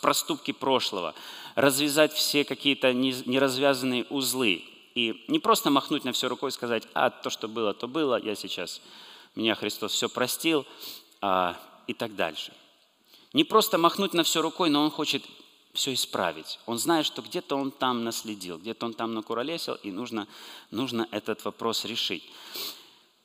проступки 0.00 0.52
прошлого, 0.52 1.14
развязать 1.54 2.14
все 2.14 2.44
какие-то 2.44 2.94
неразвязанные 2.94 4.04
узлы. 4.04 4.64
И 4.94 5.22
не 5.28 5.38
просто 5.38 5.68
махнуть 5.68 6.04
на 6.04 6.12
все 6.12 6.28
рукой 6.28 6.48
и 6.48 6.52
сказать, 6.52 6.84
а 6.94 7.10
то, 7.10 7.28
что 7.28 7.46
было, 7.46 7.74
то 7.74 7.86
было, 7.86 8.18
я 8.18 8.34
сейчас, 8.34 8.80
меня 9.34 9.54
Христос 9.54 9.92
все 9.92 10.08
простил, 10.08 10.66
и 11.22 11.94
так 11.94 12.14
дальше. 12.14 12.52
Не 13.32 13.44
просто 13.44 13.78
махнуть 13.78 14.14
на 14.14 14.22
все 14.22 14.40
рукой, 14.42 14.70
но 14.70 14.82
он 14.82 14.90
хочет 14.90 15.22
все 15.76 15.92
исправить. 15.92 16.58
Он 16.66 16.78
знает, 16.78 17.06
что 17.06 17.22
где-то 17.22 17.56
он 17.56 17.70
там 17.70 18.04
наследил, 18.04 18.58
где-то 18.58 18.86
он 18.86 18.94
там 18.94 19.14
накуролесил, 19.14 19.74
и 19.82 19.90
нужно, 19.90 20.26
нужно 20.70 21.06
этот 21.10 21.44
вопрос 21.44 21.84
решить. 21.84 22.24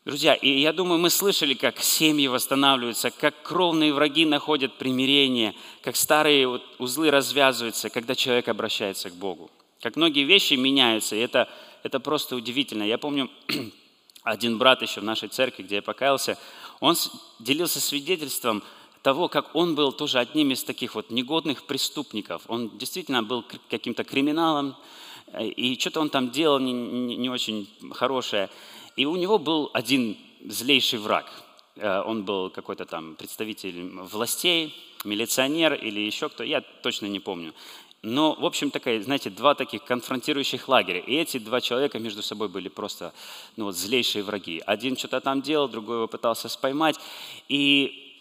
Друзья, 0.04 0.34
и 0.34 0.60
я 0.60 0.74
думаю, 0.74 1.00
мы 1.00 1.12
слышали, 1.12 1.54
как 1.54 1.80
семьи 1.80 2.28
восстанавливаются, 2.28 3.12
как 3.12 3.44
кровные 3.44 3.94
враги 3.94 4.26
находят 4.26 4.78
примирение, 4.78 5.54
как 5.84 5.96
старые 5.96 6.48
узлы 6.80 7.12
развязываются, 7.12 7.90
когда 7.90 8.16
человек 8.16 8.48
обращается 8.48 9.12
к 9.12 9.14
Богу. 9.14 9.52
Как 9.80 9.96
многие 9.96 10.24
вещи 10.24 10.56
меняются, 10.56 11.16
и 11.16 11.20
это, 11.20 11.48
это 11.84 12.00
просто 12.00 12.36
удивительно. 12.36 12.82
Я 12.82 12.98
помню, 12.98 13.30
один 14.24 14.58
брат 14.58 14.82
еще 14.82 15.02
в 15.02 15.04
нашей 15.04 15.30
церкви, 15.30 15.64
где 15.64 15.76
я 15.76 15.82
покаялся, 15.84 16.38
он 16.82 16.98
делился 17.40 17.80
свидетельством– 17.80 18.62
того, 19.02 19.30
как 19.30 19.56
он 19.56 19.76
был 19.76 19.92
тоже 19.92 20.20
одним 20.20 20.52
из 20.52 20.64
таких 20.64 20.96
вот 20.96 21.10
негодных 21.10 21.66
преступников. 21.66 22.44
Он 22.48 22.78
действительно 22.78 23.24
был 23.24 23.44
каким-то 23.70 24.04
криминалом, 24.04 24.76
э, 25.28 25.48
и 25.48 25.80
что-то 25.80 26.02
он 26.02 26.10
там 26.10 26.30
делал 26.30 26.60
не, 26.60 26.72
не, 26.72 27.18
не 27.18 27.30
очень 27.30 27.68
хорошее. 27.92 28.50
И 28.96 29.06
у 29.06 29.16
него 29.16 29.40
был 29.40 29.72
один 29.74 30.18
злейший 30.46 31.00
враг. 31.00 31.26
Э, 31.78 32.02
он 32.02 32.24
был 32.24 32.50
какой-то 32.52 32.86
там 32.86 33.16
представитель 33.16 33.90
властей, 34.12 34.76
милиционер 35.04 35.74
или 35.74 36.00
еще 36.00 36.30
кто, 36.30 36.44
я 36.44 36.62
точно 36.62 37.08
не 37.08 37.20
помню. 37.20 37.54
Но, 38.04 38.34
в 38.34 38.46
общем, 38.46 38.72
такая, 38.72 39.00
знаете, 39.02 39.30
два 39.30 39.54
таких 39.54 39.84
конфронтирующих 39.84 40.68
лагеря. 40.68 41.00
И 41.00 41.14
эти 41.14 41.38
два 41.38 41.62
человека 41.62 42.00
между 42.00 42.24
собой 42.24 42.50
были 42.50 42.68
просто 42.68 43.14
ну, 43.58 43.66
вот, 43.66 43.76
злейшие 43.76 44.24
враги. 44.24 44.62
Один 44.66 44.98
что-то 44.98 45.22
там 45.22 45.44
делал, 45.44 45.68
другой 45.68 45.98
его 45.98 46.08
пытался 46.08 46.50
споймать. 46.50 46.96
И 47.48 48.12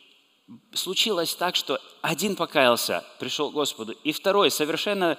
случилось 0.74 1.34
так, 1.34 1.56
что 1.56 1.80
один 2.02 2.36
покаялся, 2.36 3.04
пришел 3.18 3.50
к 3.50 3.54
Господу, 3.54 3.94
и 4.04 4.12
второй 4.12 4.50
совершенно, 4.50 5.16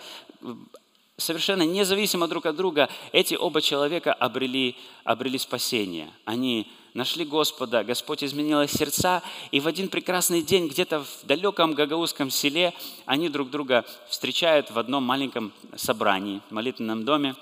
совершенно 1.18 1.64
независимо 1.64 2.28
друг 2.28 2.46
от 2.46 2.56
друга, 2.56 2.88
эти 3.14 3.34
оба 3.34 3.62
человека 3.62 4.14
обрели, 4.14 4.76
обрели 5.04 5.40
спасение. 5.40 6.12
Они 6.26 6.72
нашли 6.94 7.26
Господа, 7.26 7.84
Господь 7.84 8.24
изменил 8.24 8.62
их 8.62 8.72
сердца, 8.72 9.24
и 9.52 9.60
в 9.60 9.68
один 9.68 9.90
прекрасный 9.90 10.42
день 10.42 10.68
где-то 10.68 11.04
в 11.04 11.26
далеком 11.26 11.74
гагаузском 11.74 12.30
селе 12.30 12.74
они 13.06 13.30
друг 13.30 13.50
друга 13.50 13.86
встречают 14.10 14.72
в 14.72 14.80
одном 14.80 15.04
маленьком 15.04 15.54
собрании, 15.76 16.42
молитвенном 16.50 17.06
доме, 17.06 17.36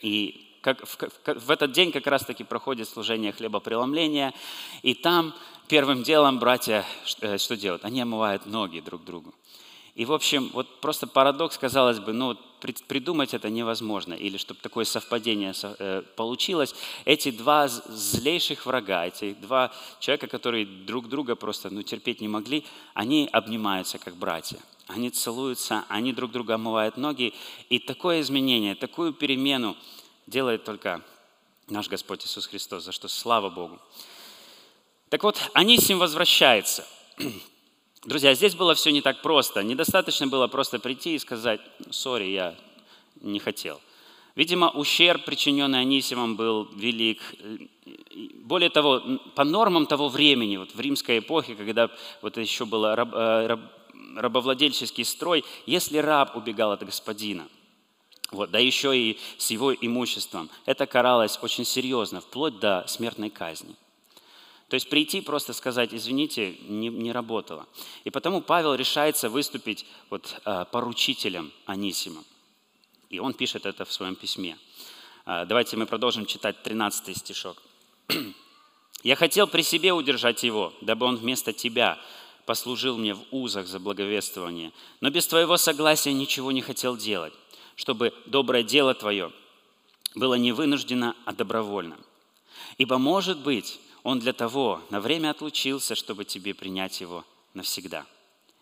и 0.00 0.48
как, 0.62 0.80
в, 0.86 0.96
в 1.26 1.50
этот 1.50 1.72
день 1.72 1.92
как 1.92 2.06
раз-таки 2.06 2.44
проходит 2.44 2.88
служение 2.88 3.32
хлебопреломления, 3.32 4.32
и 4.82 4.94
там 4.94 5.34
первым 5.68 6.02
делом 6.02 6.38
братья 6.38 6.84
э, 7.20 7.38
что 7.38 7.56
делают? 7.56 7.84
Они 7.84 8.00
омывают 8.00 8.46
ноги 8.46 8.80
друг 8.80 9.04
другу. 9.04 9.34
И, 9.94 10.06
в 10.06 10.12
общем, 10.12 10.50
вот 10.54 10.80
просто 10.80 11.06
парадокс, 11.06 11.58
казалось 11.58 11.98
бы, 11.98 12.12
ну, 12.12 12.36
придумать 12.88 13.34
это 13.34 13.50
невозможно, 13.50 14.14
или 14.14 14.38
чтобы 14.38 14.60
такое 14.60 14.84
совпадение 14.84 15.52
э, 15.62 16.02
получилось. 16.16 16.74
Эти 17.04 17.30
два 17.30 17.68
злейших 17.68 18.64
врага, 18.64 19.06
эти 19.06 19.34
два 19.34 19.72
человека, 20.00 20.28
которые 20.28 20.64
друг 20.64 21.08
друга 21.08 21.34
просто 21.34 21.70
ну, 21.70 21.82
терпеть 21.82 22.20
не 22.20 22.28
могли, 22.28 22.64
они 22.94 23.28
обнимаются 23.32 23.98
как 23.98 24.16
братья. 24.16 24.58
Они 24.86 25.10
целуются, 25.10 25.84
они 25.88 26.12
друг 26.12 26.30
друга 26.30 26.54
омывают 26.54 26.96
ноги. 26.96 27.34
И 27.68 27.78
такое 27.78 28.20
изменение, 28.20 28.74
такую 28.74 29.12
перемену 29.12 29.76
делает 30.26 30.64
только 30.64 31.02
наш 31.68 31.88
Господь 31.88 32.24
Иисус 32.24 32.46
Христос, 32.46 32.84
за 32.84 32.92
что 32.92 33.08
слава 33.08 33.50
Богу. 33.50 33.78
Так 35.08 35.22
вот, 35.24 35.50
Анисим 35.52 35.98
возвращается. 35.98 36.86
Друзья, 38.04 38.34
здесь 38.34 38.56
было 38.56 38.74
все 38.74 38.90
не 38.90 39.00
так 39.00 39.22
просто. 39.22 39.62
Недостаточно 39.62 40.26
было 40.26 40.48
просто 40.48 40.80
прийти 40.80 41.14
и 41.14 41.18
сказать, 41.20 41.60
сори, 41.90 42.24
я 42.24 42.56
не 43.20 43.38
хотел. 43.38 43.80
Видимо, 44.34 44.70
ущерб, 44.70 45.24
причиненный 45.24 45.80
Анисимом, 45.80 46.34
был 46.34 46.64
велик. 46.74 47.20
Более 48.44 48.70
того, 48.70 49.02
по 49.36 49.44
нормам 49.44 49.86
того 49.86 50.08
времени, 50.08 50.56
вот 50.56 50.74
в 50.74 50.80
римской 50.80 51.20
эпохе, 51.20 51.54
когда 51.54 51.90
вот 52.22 52.36
еще 52.38 52.64
был 52.64 52.92
раб, 52.92 53.14
э, 53.14 53.46
раб, 53.46 53.60
рабовладельческий 54.16 55.04
строй, 55.04 55.44
если 55.66 55.98
раб 55.98 56.36
убегал 56.36 56.72
от 56.72 56.82
господина, 56.82 57.46
вот, 58.32 58.50
да 58.50 58.58
еще 58.58 58.98
и 58.98 59.18
с 59.38 59.50
его 59.50 59.72
имуществом, 59.72 60.50
это 60.66 60.86
каралось 60.86 61.38
очень 61.40 61.64
серьезно, 61.64 62.20
вплоть 62.20 62.58
до 62.58 62.84
смертной 62.88 63.30
казни. 63.30 63.76
То 64.72 64.76
есть 64.76 64.88
прийти 64.88 65.20
просто 65.20 65.52
сказать, 65.52 65.92
извините, 65.92 66.56
не, 66.66 66.88
не 66.88 67.12
работало. 67.12 67.66
И 68.04 68.10
потому 68.10 68.40
Павел 68.40 68.74
решается 68.74 69.28
выступить 69.28 69.84
вот, 70.08 70.40
а, 70.46 70.64
поручителем 70.64 71.52
Анисима. 71.66 72.24
И 73.10 73.18
он 73.18 73.34
пишет 73.34 73.66
это 73.66 73.84
в 73.84 73.92
своем 73.92 74.14
письме. 74.14 74.56
А, 75.26 75.44
давайте 75.44 75.76
мы 75.76 75.84
продолжим 75.84 76.24
читать 76.24 76.62
13 76.62 77.14
стишок. 77.14 77.62
«Я 79.02 79.14
хотел 79.14 79.46
при 79.46 79.60
себе 79.60 79.92
удержать 79.92 80.42
его, 80.42 80.72
дабы 80.80 81.04
он 81.04 81.16
вместо 81.16 81.52
тебя 81.52 81.98
послужил 82.46 82.96
мне 82.96 83.12
в 83.12 83.20
узах 83.30 83.66
за 83.66 83.78
благовествование, 83.78 84.72
но 85.02 85.10
без 85.10 85.26
твоего 85.26 85.58
согласия 85.58 86.14
ничего 86.14 86.50
не 86.50 86.62
хотел 86.62 86.96
делать, 86.96 87.34
чтобы 87.76 88.14
доброе 88.24 88.62
дело 88.62 88.94
твое 88.94 89.32
было 90.14 90.36
не 90.36 90.52
вынуждено, 90.52 91.14
а 91.26 91.34
добровольно. 91.34 91.98
Ибо, 92.78 92.96
может 92.96 93.38
быть, 93.38 93.78
он 94.02 94.18
для 94.18 94.32
того 94.32 94.82
на 94.90 95.00
время 95.00 95.30
отлучился, 95.30 95.94
чтобы 95.94 96.24
тебе 96.24 96.54
принять 96.54 97.00
его 97.00 97.24
навсегда. 97.54 98.06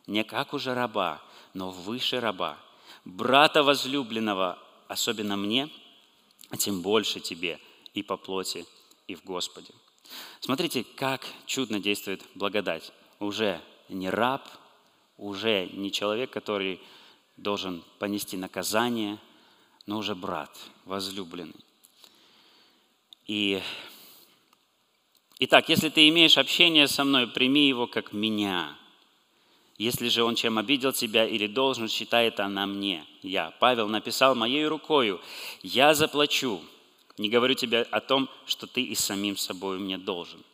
Не 0.07 0.25
как 0.25 0.53
уже 0.53 0.75
раба, 0.75 1.23
но 1.55 1.71
выше 1.71 2.21
раба, 2.21 2.59
брата 3.05 3.63
возлюбленного, 3.63 4.59
особенно 4.89 5.37
мне, 5.37 5.71
а 6.51 6.57
тем 6.57 6.83
больше 6.83 7.21
тебе 7.21 7.59
и 7.95 8.03
по 8.03 8.17
плоти, 8.17 8.67
и 9.07 9.15
в 9.15 9.25
Господе. 9.25 9.73
Смотрите, 10.41 10.85
как 10.97 11.27
чудно 11.47 11.81
действует 11.81 12.23
благодать. 12.35 12.93
Уже 13.19 13.61
не 13.89 14.11
раб, 14.11 14.49
уже 15.17 15.69
не 15.73 15.93
человек, 15.93 16.31
который 16.31 16.81
должен 17.37 17.83
понести 17.99 18.37
наказание, 18.37 19.19
но 19.87 19.99
уже 19.99 20.15
брат, 20.15 20.51
возлюбленный. 20.85 21.65
И 23.27 23.63
Итак, 25.43 25.71
если 25.71 25.89
ты 25.89 26.07
имеешь 26.11 26.37
общение 26.37 26.87
со 26.87 27.03
мной, 27.03 27.27
прими 27.27 27.67
его 27.67 27.87
как 27.87 28.13
меня. 28.13 28.77
Если 29.79 30.09
же 30.09 30.23
он 30.23 30.35
чем 30.35 30.59
обидел 30.59 30.93
тебя 30.93 31.27
или 31.27 31.47
должен, 31.47 31.89
считает 31.89 32.39
она 32.41 32.67
мне. 32.67 33.07
Я, 33.23 33.51
Павел, 33.59 33.89
написал 33.89 34.35
моей 34.35 34.67
рукою, 34.67 35.19
я 35.63 35.95
заплачу. 35.95 36.61
Не 37.17 37.31
говорю 37.31 37.55
тебе 37.55 37.83
о 37.91 38.03
том, 38.03 38.29
что 38.45 38.67
ты 38.67 38.83
и 38.83 38.95
самим 38.95 39.39
собой 39.39 39.79
мне 39.79 39.97
должен. 39.97 40.45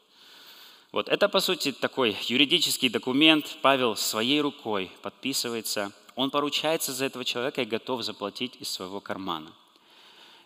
Вот 0.93 1.09
это, 1.09 1.29
по 1.29 1.41
сути, 1.41 1.73
такой 1.73 2.17
юридический 2.29 2.89
документ. 2.89 3.59
Павел 3.63 3.97
своей 3.97 4.41
рукой 4.41 4.93
подписывается. 5.03 5.91
Он 6.15 6.31
поручается 6.31 6.93
за 6.93 7.07
этого 7.07 7.25
человека 7.25 7.61
и 7.61 7.65
готов 7.65 8.05
заплатить 8.05 8.55
из 8.61 8.69
своего 8.69 9.01
кармана. 9.01 9.51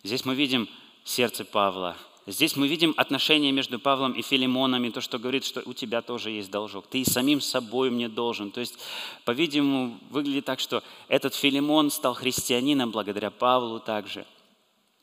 Здесь 0.02 0.24
мы 0.24 0.34
видим 0.34 0.66
сердце 1.04 1.44
Павла, 1.44 1.94
Здесь 2.32 2.54
мы 2.54 2.68
видим 2.68 2.94
отношения 2.96 3.50
между 3.50 3.80
Павлом 3.80 4.12
и 4.12 4.22
Филимоном, 4.22 4.90
то, 4.92 5.00
что 5.00 5.18
говорит, 5.18 5.44
что 5.44 5.62
у 5.64 5.72
тебя 5.72 6.00
тоже 6.00 6.30
есть 6.30 6.50
должок. 6.50 6.86
Ты 6.86 7.00
и 7.00 7.04
самим 7.04 7.40
собой 7.40 7.90
мне 7.90 8.08
должен. 8.08 8.52
То 8.52 8.60
есть, 8.60 8.78
по-видимому, 9.24 9.98
выглядит 10.10 10.44
так, 10.44 10.60
что 10.60 10.84
этот 11.08 11.34
Филимон 11.34 11.90
стал 11.90 12.14
христианином 12.14 12.92
благодаря 12.92 13.30
Павлу 13.30 13.80
также. 13.80 14.26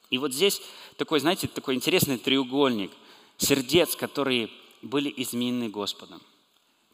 И 0.09 0.17
вот 0.17 0.33
здесь 0.33 0.61
такой, 0.95 1.19
знаете, 1.19 1.47
такой 1.47 1.75
интересный 1.75 2.17
треугольник 2.17 2.91
сердец, 3.37 3.95
которые 3.95 4.49
были 4.81 5.13
изменены 5.17 5.67
Господом. 5.69 6.21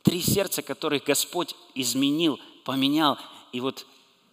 Три 0.02 0.20
сердца, 0.20 0.64
которых 0.64 1.04
Господь 1.04 1.56
изменил, 1.76 2.40
поменял. 2.66 3.20
И 3.52 3.60
вот 3.60 3.86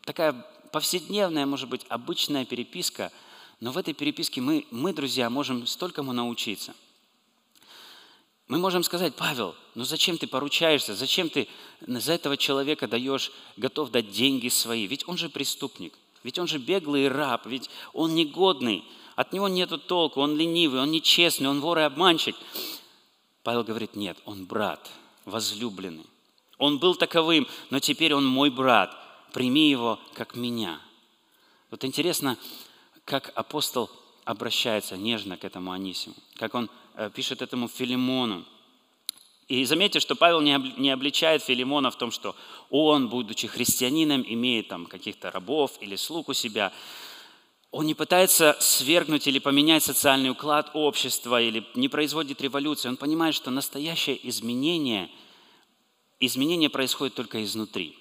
такая 0.04 0.32
повседневная, 0.72 1.44
может 1.44 1.68
быть, 1.68 1.84
обычная 1.90 2.46
переписка– 2.46 3.12
но 3.60 3.72
в 3.72 3.78
этой 3.78 3.94
переписке 3.94 4.40
мы, 4.40 4.66
мы, 4.70 4.92
друзья, 4.92 5.28
можем 5.30 5.66
столькому 5.66 6.12
научиться. 6.12 6.74
Мы 8.48 8.58
можем 8.58 8.82
сказать, 8.82 9.14
Павел, 9.14 9.54
ну 9.76 9.84
зачем 9.84 10.18
ты 10.18 10.26
поручаешься, 10.26 10.96
зачем 10.96 11.28
ты 11.30 11.46
за 11.86 12.14
этого 12.14 12.36
человека 12.36 12.88
даешь, 12.88 13.30
готов 13.56 13.90
дать 13.90 14.10
деньги 14.10 14.48
свои? 14.48 14.86
Ведь 14.86 15.06
он 15.06 15.16
же 15.16 15.28
преступник, 15.28 15.94
ведь 16.24 16.38
он 16.38 16.48
же 16.48 16.58
беглый 16.58 17.06
раб, 17.08 17.46
ведь 17.46 17.70
он 17.92 18.14
негодный, 18.14 18.84
от 19.14 19.32
него 19.32 19.46
нету 19.46 19.78
толку, 19.78 20.20
он 20.20 20.36
ленивый, 20.36 20.80
он 20.80 20.90
нечестный, 20.90 21.48
он 21.48 21.60
вор 21.60 21.78
и 21.78 21.82
обманщик. 21.82 22.34
Павел 23.42 23.62
говорит, 23.62 23.94
нет, 23.94 24.18
он 24.24 24.46
брат, 24.46 24.90
возлюбленный. 25.26 26.06
Он 26.58 26.78
был 26.78 26.94
таковым, 26.94 27.46
но 27.70 27.78
теперь 27.78 28.14
он 28.14 28.26
мой 28.26 28.50
брат. 28.50 28.96
Прими 29.32 29.70
его, 29.70 30.00
как 30.14 30.34
меня. 30.34 30.80
Вот 31.70 31.84
интересно, 31.84 32.36
как 33.10 33.32
апостол 33.34 33.90
обращается 34.24 34.96
нежно 34.96 35.36
к 35.36 35.44
этому 35.44 35.72
Анисиму, 35.72 36.14
как 36.36 36.54
он 36.54 36.70
э, 36.94 37.10
пишет 37.12 37.42
этому 37.42 37.66
Филимону. 37.66 38.44
И 39.48 39.64
заметьте, 39.64 39.98
что 39.98 40.14
Павел 40.14 40.40
не 40.40 40.90
обличает 40.90 41.42
Филимона 41.42 41.90
в 41.90 41.98
том, 41.98 42.12
что 42.12 42.36
он, 42.70 43.08
будучи 43.08 43.48
христианином, 43.48 44.24
имеет 44.24 44.68
там 44.68 44.86
каких-то 44.86 45.32
рабов 45.32 45.72
или 45.80 45.96
слуг 45.96 46.28
у 46.28 46.34
себя. 46.34 46.72
Он 47.72 47.84
не 47.84 47.94
пытается 47.94 48.56
свергнуть 48.60 49.26
или 49.26 49.40
поменять 49.40 49.82
социальный 49.82 50.30
уклад 50.30 50.70
общества 50.74 51.42
или 51.42 51.66
не 51.74 51.88
производит 51.88 52.40
революции. 52.40 52.88
Он 52.88 52.96
понимает, 52.96 53.34
что 53.34 53.50
настоящее 53.50 54.24
изменение, 54.28 55.10
изменение 56.20 56.70
происходит 56.70 57.16
только 57.16 57.42
изнутри. 57.42 57.99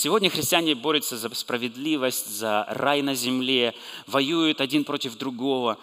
Сегодня 0.00 0.30
христиане 0.30 0.76
борются 0.76 1.16
за 1.16 1.28
справедливость, 1.34 2.28
за 2.28 2.64
рай 2.68 3.02
на 3.02 3.16
земле, 3.16 3.74
воюют 4.06 4.60
один 4.60 4.84
против 4.84 5.18
другого, 5.18 5.76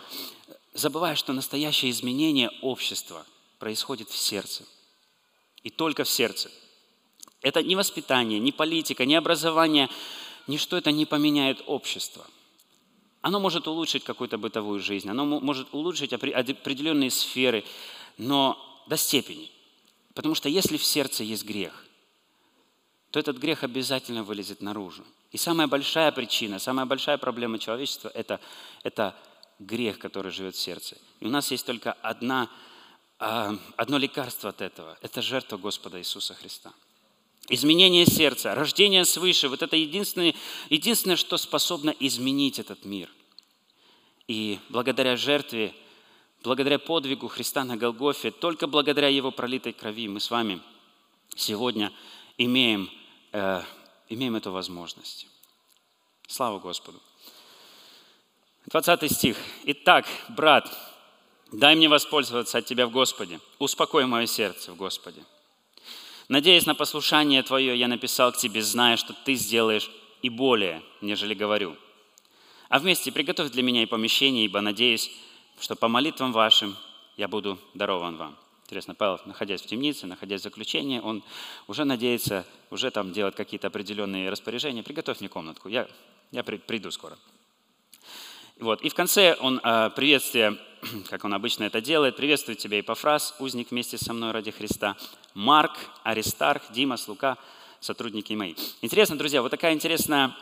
забывая, 0.73 1.15
что 1.15 1.33
настоящее 1.33 1.91
изменение 1.91 2.49
общества 2.61 3.25
происходит 3.59 4.07
в 4.09 4.17
сердце. 4.17 4.63
И 5.63 5.69
только 5.69 6.05
в 6.05 6.09
сердце. 6.09 6.49
Это 7.41 7.61
не 7.61 7.75
воспитание, 7.75 8.39
не 8.39 8.53
политика, 8.53 9.03
не 9.03 9.15
образование, 9.15 9.89
ничто 10.47 10.77
это 10.77 10.93
не 10.93 11.05
поменяет 11.05 11.61
общество. 11.65 12.25
Оно 13.19 13.41
может 13.41 13.67
улучшить 13.67 14.05
какую-то 14.05 14.37
бытовую 14.37 14.79
жизнь, 14.79 15.09
оно 15.09 15.25
может 15.25 15.67
улучшить 15.73 16.13
определенные 16.13 17.11
сферы, 17.11 17.65
но 18.17 18.57
до 18.87 18.95
степени. 18.95 19.51
Потому 20.13 20.35
что 20.35 20.47
если 20.47 20.77
в 20.77 20.85
сердце 20.85 21.25
есть 21.25 21.43
грех, 21.43 21.81
то 23.15 23.19
этот 23.19 23.37
грех 23.37 23.63
обязательно 23.63 24.23
вылезет 24.23 24.61
наружу. 24.61 25.05
И 25.31 25.37
самая 25.37 25.67
большая 25.67 26.11
причина, 26.11 26.59
самая 26.59 26.85
большая 26.85 27.17
проблема 27.17 27.59
человечества 27.59 28.11
это,– 28.13 28.41
это 28.83 29.15
грех, 29.57 29.99
который 29.99 30.33
живет 30.33 30.55
в 30.55 30.59
сердце. 30.59 30.97
И 31.21 31.25
у 31.25 31.29
нас 31.29 31.49
есть 31.49 31.65
только 31.65 31.93
одна, 31.93 32.49
а, 33.17 33.55
одно 33.77 33.97
лекарство 33.97 34.49
от 34.49 34.59
этого– 34.59 34.97
это 35.01 35.21
жертва 35.21 35.55
Господа 35.55 35.97
Иисуса 35.97 36.33
Христа. 36.33 36.73
Изменение 37.47 38.05
сердца, 38.05 38.53
рождение 38.53 39.05
свыше– 39.05 39.47
вот 39.49 39.61
это 39.61 39.77
единственное, 39.77 40.35
единственное, 40.69 41.15
что 41.15 41.37
способно 41.37 41.91
изменить 41.91 42.59
этот 42.59 42.83
мир. 42.83 43.09
И 44.27 44.59
благодаря 44.67 45.15
жертве, 45.15 45.73
благодаря 46.43 46.79
подвигу 46.79 47.29
Христа 47.29 47.63
на 47.63 47.77
Голгофе, 47.77 48.31
только 48.31 48.67
благодаря 48.67 49.07
Его 49.07 49.31
пролитой 49.31 49.71
крови 49.71 50.09
мы 50.09 50.19
с 50.19 50.29
вами 50.29 50.59
сегодня 51.37 51.93
имеем 52.37 52.89
э, 53.35 53.63
имеем 54.09 54.35
эту 54.35 54.51
возможность. 54.51 55.27
Слава 56.27 56.59
Господу. 56.59 56.99
20 58.67 59.11
стих. 59.11 59.37
«Итак, 59.65 60.07
брат, 60.29 60.71
дай 61.51 61.75
мне 61.75 61.87
воспользоваться 61.87 62.57
от 62.57 62.65
Тебя 62.65 62.87
в 62.87 62.91
Господе. 62.91 63.39
Успокой 63.59 64.05
мое 64.05 64.25
сердце 64.25 64.71
в 64.71 64.75
Господе». 64.77 65.23
Надеясь 66.29 66.65
на 66.65 66.73
послушание 66.73 67.43
Твое, 67.43 67.77
я 67.77 67.87
написал 67.87 68.31
к 68.31 68.37
Тебе, 68.37 68.63
зная, 68.63 68.97
что 68.97 69.13
Ты 69.13 69.35
сделаешь 69.35 69.91
и 70.23 70.29
более, 70.29 70.81
нежели 71.01 71.35
говорю. 71.35 71.77
А 72.69 72.79
вместе 72.79 73.11
приготовь 73.11 73.51
для 73.51 73.61
меня 73.61 73.83
и 73.83 73.85
помещение, 73.85 74.45
ибо 74.45 74.61
надеюсь, 74.61 75.11
что 75.59 75.75
по 75.75 75.87
молитвам 75.87 76.31
вашим 76.31 76.75
я 77.17 77.27
буду 77.27 77.59
дарован 77.75 78.17
вам. 78.17 78.44
Интересно, 78.65 78.95
Павел, 78.95 79.19
находясь 79.25 79.61
в 79.61 79.67
темнице, 79.67 80.07
находясь 80.07 80.41
в 80.41 80.43
заключении, 80.45 80.99
он 80.99 81.23
уже 81.67 81.85
надеется, 81.85 82.47
уже 82.71 82.89
там 82.89 83.11
делать 83.11 83.35
какие-то 83.35 83.67
определенные 83.67 84.31
распоряжения. 84.31 84.81
Приготовь 84.81 85.19
мне 85.19 85.29
комнатку, 85.29 85.69
я, 85.69 85.87
я 86.31 86.43
приду 86.43 86.89
скоро. 86.89 87.15
Вот. 88.59 88.81
И 88.81 88.89
в 88.89 88.95
конце 88.95 89.35
он 89.39 89.61
э, 89.63 89.91
приветствие, 89.95 90.57
как 91.11 91.25
он 91.25 91.35
обычно 91.35 91.65
это 91.65 91.79
делает, 91.79 92.15
приветствует 92.15 92.57
тебя 92.57 92.77
Епофраз, 92.77 93.35
узник 93.37 93.69
вместе 93.69 93.99
со 93.99 94.13
мной 94.13 94.31
ради 94.31 94.49
Христа, 94.49 94.97
Марк, 95.35 95.73
Аристарх, 96.01 96.63
Димас, 96.71 97.07
Лука, 97.07 97.37
сотрудники 97.79 98.33
мои. 98.33 98.55
Интересно, 98.81 99.15
друзья, 99.15 99.43
вот 99.43 99.51
такая 99.51 99.73
интересная 99.73 100.35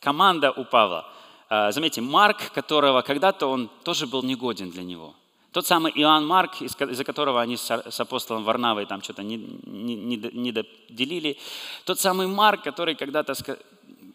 команда 0.00 0.52
у 0.52 0.64
Павла. 0.64 1.06
Э, 1.50 1.70
заметьте, 1.70 2.00
Марк, 2.00 2.50
которого 2.52 3.02
когда-то 3.02 3.46
он 3.46 3.68
тоже 3.84 4.06
был 4.06 4.22
негоден 4.22 4.70
для 4.70 4.84
него– 4.84 5.14
тот 5.52 5.66
самый 5.66 5.92
Иоанн 5.92 6.26
Марк, 6.26 6.62
из-за 6.62 7.04
которого 7.04 7.40
они 7.40 7.58
с 7.58 8.00
апостолом 8.00 8.44
Варнавой 8.44 8.86
там 8.86 9.02
что-то 9.02 9.22
не, 9.22 9.36
не, 9.36 10.16
не, 10.16 10.50
доделили. 10.50 11.38
Тот 11.84 12.00
самый 12.00 12.26
Марк, 12.26 12.62
который 12.62 12.94
когда-то 12.94 13.34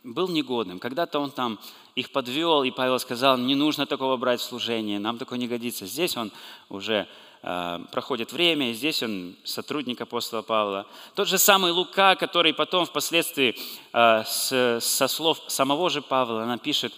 был 0.03 0.29
негодным, 0.29 0.79
когда-то 0.79 1.19
он 1.19 1.29
там 1.29 1.59
их 1.95 2.11
подвел, 2.11 2.63
и 2.63 2.71
Павел 2.71 2.97
сказал, 2.99 3.37
не 3.37 3.55
нужно 3.55 3.85
такого 3.85 4.17
брать 4.17 4.39
в 4.39 4.43
служение, 4.43 4.99
нам 4.99 5.17
такое 5.17 5.37
не 5.37 5.47
годится. 5.47 5.85
Здесь 5.85 6.17
он 6.17 6.31
уже 6.69 7.07
э, 7.43 7.79
проходит 7.91 8.31
время, 8.31 8.71
и 8.71 8.73
здесь 8.73 9.03
он 9.03 9.35
сотрудник 9.43 10.01
апостола 10.01 10.41
Павла. 10.41 10.87
Тот 11.13 11.27
же 11.27 11.37
самый 11.37 11.71
Лука, 11.71 12.15
который 12.15 12.53
потом 12.53 12.85
впоследствии 12.85 13.55
э, 13.93 14.23
с, 14.25 14.79
со 14.81 15.07
слов 15.07 15.39
самого 15.47 15.89
же 15.89 16.01
Павла 16.01 16.45
напишет, 16.45 16.93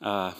э, 0.00 0.32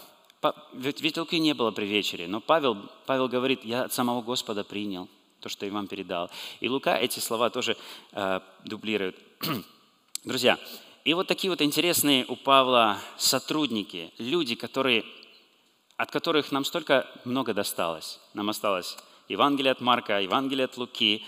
ведь 0.73 1.17
Луки 1.17 1.39
не 1.39 1.53
было 1.53 1.71
при 1.71 1.87
вечере, 1.87 2.29
но 2.29 2.41
Павел, 2.41 2.77
Павел 3.07 3.29
говорит, 3.29 3.65
я 3.65 3.85
от 3.85 3.93
самого 3.93 4.23
Господа 4.23 4.63
принял 4.65 5.09
то, 5.41 5.49
что 5.49 5.67
я 5.67 5.73
вам 5.73 5.87
передал. 5.87 6.31
И 6.61 6.69
Лука 6.69 6.97
эти 6.97 7.19
слова 7.21 7.51
тоже 7.51 7.77
э, 8.13 8.41
дублирует. 8.65 9.17
Друзья, 10.25 10.59
и 11.05 11.15
вот 11.15 11.27
такие 11.27 11.51
вот 11.51 11.63
интересные 11.63 12.25
у 12.27 12.37
Павла 12.37 12.99
сотрудники, 13.17 14.13
люди, 14.19 14.55
которые, 14.55 15.05
от 15.97 16.11
которых 16.11 16.53
нам 16.53 16.65
столько 16.65 17.07
много 17.25 17.55
досталось. 17.55 18.21
Нам 18.35 18.49
осталось 18.49 18.97
Евангелие 19.29 19.73
от 19.73 19.81
Марка, 19.81 20.21
Евангелие 20.21 20.67
от 20.67 20.77
Луки, 20.77 21.25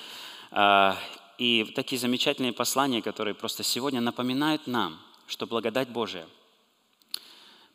э, 0.52 0.92
и 1.38 1.64
такие 1.74 1.98
замечательные 1.98 2.52
послания, 2.52 3.02
которые 3.02 3.34
просто 3.34 3.62
сегодня 3.64 4.00
напоминают 4.00 4.66
нам, 4.66 5.00
что 5.26 5.46
благодать 5.46 5.88
Божия– 5.88 6.26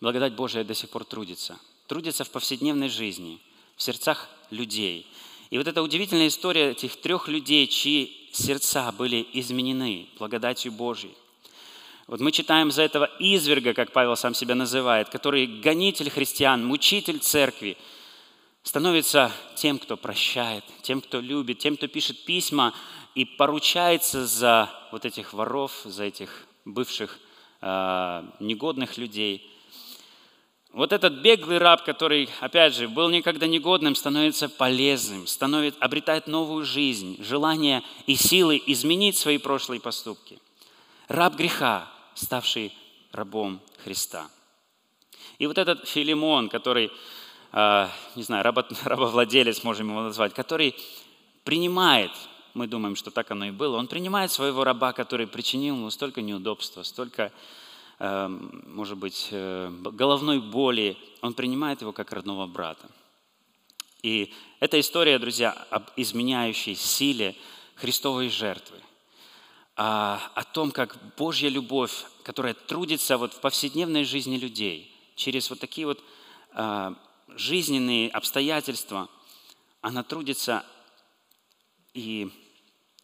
благодать 0.01 0.33
Божия 0.33 0.63
до 0.63 0.73
сих 0.73 0.89
пор 0.89 1.05
трудится. 1.05 1.57
Трудится 1.87 2.23
в 2.23 2.29
повседневной 2.29 2.89
жизни, 2.89 3.39
в 3.75 3.81
сердцах 3.81 4.29
людей. 4.49 5.07
И 5.49 5.57
вот 5.57 5.67
эта 5.67 5.81
удивительная 5.81 6.27
история 6.27 6.71
этих 6.71 6.99
трех 6.99 7.27
людей, 7.27 7.67
чьи 7.67 8.29
сердца 8.31 8.91
были 8.91 9.27
изменены 9.33 10.07
благодатью 10.17 10.71
Божьей. 10.71 11.15
Вот 12.07 12.19
мы 12.19 12.31
читаем 12.31 12.71
за 12.71 12.83
этого 12.83 13.09
изверга, 13.19 13.73
как 13.73 13.91
Павел 13.91 14.15
сам 14.15 14.33
себя 14.35 14.53
называет, 14.53 15.09
который 15.09 15.47
гонитель 15.47 16.09
христиан, 16.09 16.65
мучитель 16.65 17.19
церкви, 17.19 17.77
становится 18.63 19.31
тем, 19.55 19.79
кто 19.79 19.95
прощает, 19.97 20.63
тем, 20.81 21.01
кто 21.01 21.19
любит, 21.19 21.59
тем, 21.59 21.77
кто 21.77 21.87
пишет 21.87 22.25
письма 22.25 22.73
и 23.13 23.25
поручается 23.25 24.25
за 24.25 24.69
вот 24.91 25.05
этих 25.05 25.33
воров, 25.33 25.71
за 25.85 26.03
этих 26.03 26.47
бывших 26.65 27.19
э, 27.61 28.23
негодных 28.39 28.97
людей– 28.97 29.51
вот 30.75 30.91
этот 30.91 31.13
беглый 31.13 31.57
раб, 31.57 31.85
который, 31.85 32.29
опять 32.41 32.75
же, 32.75 32.89
был 32.89 33.09
никогда 33.09 33.47
негодным, 33.47 33.95
становится 33.95 34.49
полезным, 34.49 35.25
становится, 35.25 35.79
обретает 35.79 36.27
новую 36.27 36.65
жизнь, 36.65 37.15
желание 37.23 37.81
и 38.07 38.15
силы 38.15 38.61
изменить 38.65 39.15
свои 39.15 39.37
прошлые 39.37 39.79
поступки. 39.79 40.37
Раб 41.07 41.35
греха, 41.35 41.89
ставший 42.13 42.73
рабом 43.13 43.61
Христа. 43.85 44.29
И 45.39 45.47
вот 45.47 45.57
этот 45.57 45.87
Филимон, 45.87 46.49
который, 46.49 46.91
а, 47.53 47.89
не 48.17 48.23
знаю, 48.23 48.43
рабовладелец, 48.83 49.63
можем 49.63 49.91
его 49.91 50.01
назвать, 50.01 50.33
который 50.33 50.75
принимает, 51.45 52.11
мы 52.53 52.67
думаем, 52.67 52.97
что 52.97 53.11
так 53.11 53.31
оно 53.31 53.45
и 53.45 53.51
было, 53.51 53.77
он 53.77 53.87
принимает 53.87 54.29
своего 54.29 54.65
раба, 54.65 54.91
который 54.91 55.25
причинил 55.25 55.75
ему 55.75 55.89
столько 55.89 56.21
неудобства, 56.21 56.83
столько 56.83 57.31
может 57.99 58.97
быть, 58.97 59.29
э, 59.31 59.69
головной 59.69 60.39
боли, 60.39 60.97
он 61.21 61.33
принимает 61.33 61.81
его 61.81 61.93
как 61.93 62.11
родного 62.11 62.45
брата. 62.45 62.89
И 64.03 64.33
эта 64.59 64.79
история, 64.79 65.17
друзья, 65.17 65.51
об 65.69 65.89
изменяющей 65.95 66.75
силе 66.75 67.35
Христовой 67.75 68.29
жертвы, 68.29 68.77
о, 69.75 70.19
о 70.35 70.43
том, 70.43 70.71
как 70.71 70.97
Божья 71.17 71.49
любовь, 71.49 72.05
которая 72.23 72.53
трудится 72.53 73.17
вот 73.17 73.33
в 73.33 73.39
повседневной 73.39 74.03
жизни 74.03 74.37
людей, 74.37 74.91
через 75.15 75.49
вот 75.49 75.59
такие 75.59 75.87
вот 75.87 76.03
э, 76.53 76.95
жизненные 77.29 78.09
обстоятельства, 78.09 79.09
она 79.81 80.03
трудится 80.03 80.65
и, 81.93 82.29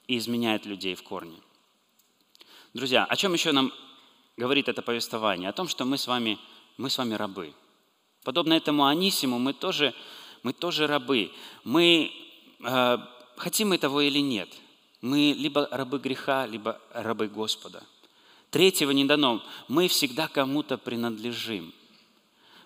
и 0.08 0.18
изменяет 0.18 0.66
людей 0.66 0.96
в 0.96 1.04
корне. 1.04 1.40
Друзья, 2.74 3.06
о 3.06 3.16
чем 3.16 3.34
еще 3.34 3.52
нам 3.52 3.72
говорит 4.42 4.68
это 4.68 4.82
повествование? 4.82 5.50
О 5.50 5.54
том, 5.54 5.68
что 5.68 5.86
мы 5.86 5.98
с 5.98 6.08
вами, 6.08 6.40
мы 6.78 6.90
с 6.90 6.98
вами 6.98 7.14
рабы. 7.14 7.54
Подобно 8.24 8.54
этому 8.54 8.86
Анисиму, 8.86 9.38
мы 9.38 9.54
тоже, 9.54 9.94
мы 10.42 10.52
тоже 10.54 10.88
рабы. 10.88 11.32
Мы, 11.64 12.12
э, 12.64 12.98
хотим 13.38 13.70
мы 13.70 13.78
того 13.78 14.02
или 14.02 14.20
нет, 14.20 14.50
мы 15.02 15.36
либо 15.38 15.68
рабы 15.72 16.00
греха, 16.00 16.48
либо 16.48 16.80
рабы 16.92 17.28
Господа. 17.28 17.84
Третьего 18.50 18.92
не 18.92 19.06
дано. 19.06 19.42
Мы 19.68 19.88
всегда 19.88 20.28
кому-то 20.28 20.78
принадлежим. 20.78 21.72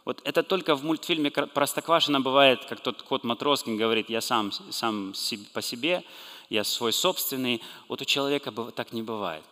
Вот 0.05 0.21
это 0.23 0.43
только 0.43 0.75
в 0.75 0.83
мультфильме 0.85 1.29
Простоквашино 1.29 2.21
бывает, 2.21 2.63
как 2.65 2.79
тот 2.79 3.01
кот 3.01 3.23
Матроскин 3.23 3.75
говорит, 3.75 4.09
я 4.09 4.21
сам, 4.21 4.51
сам 4.51 5.13
по 5.53 5.61
себе, 5.61 6.03
я 6.49 6.63
свой 6.63 6.93
собственный. 6.93 7.61
Вот 7.89 8.01
у 8.01 8.05
человека 8.05 8.51
так 8.71 8.93
не 8.93 9.01
бывает. 9.01 9.43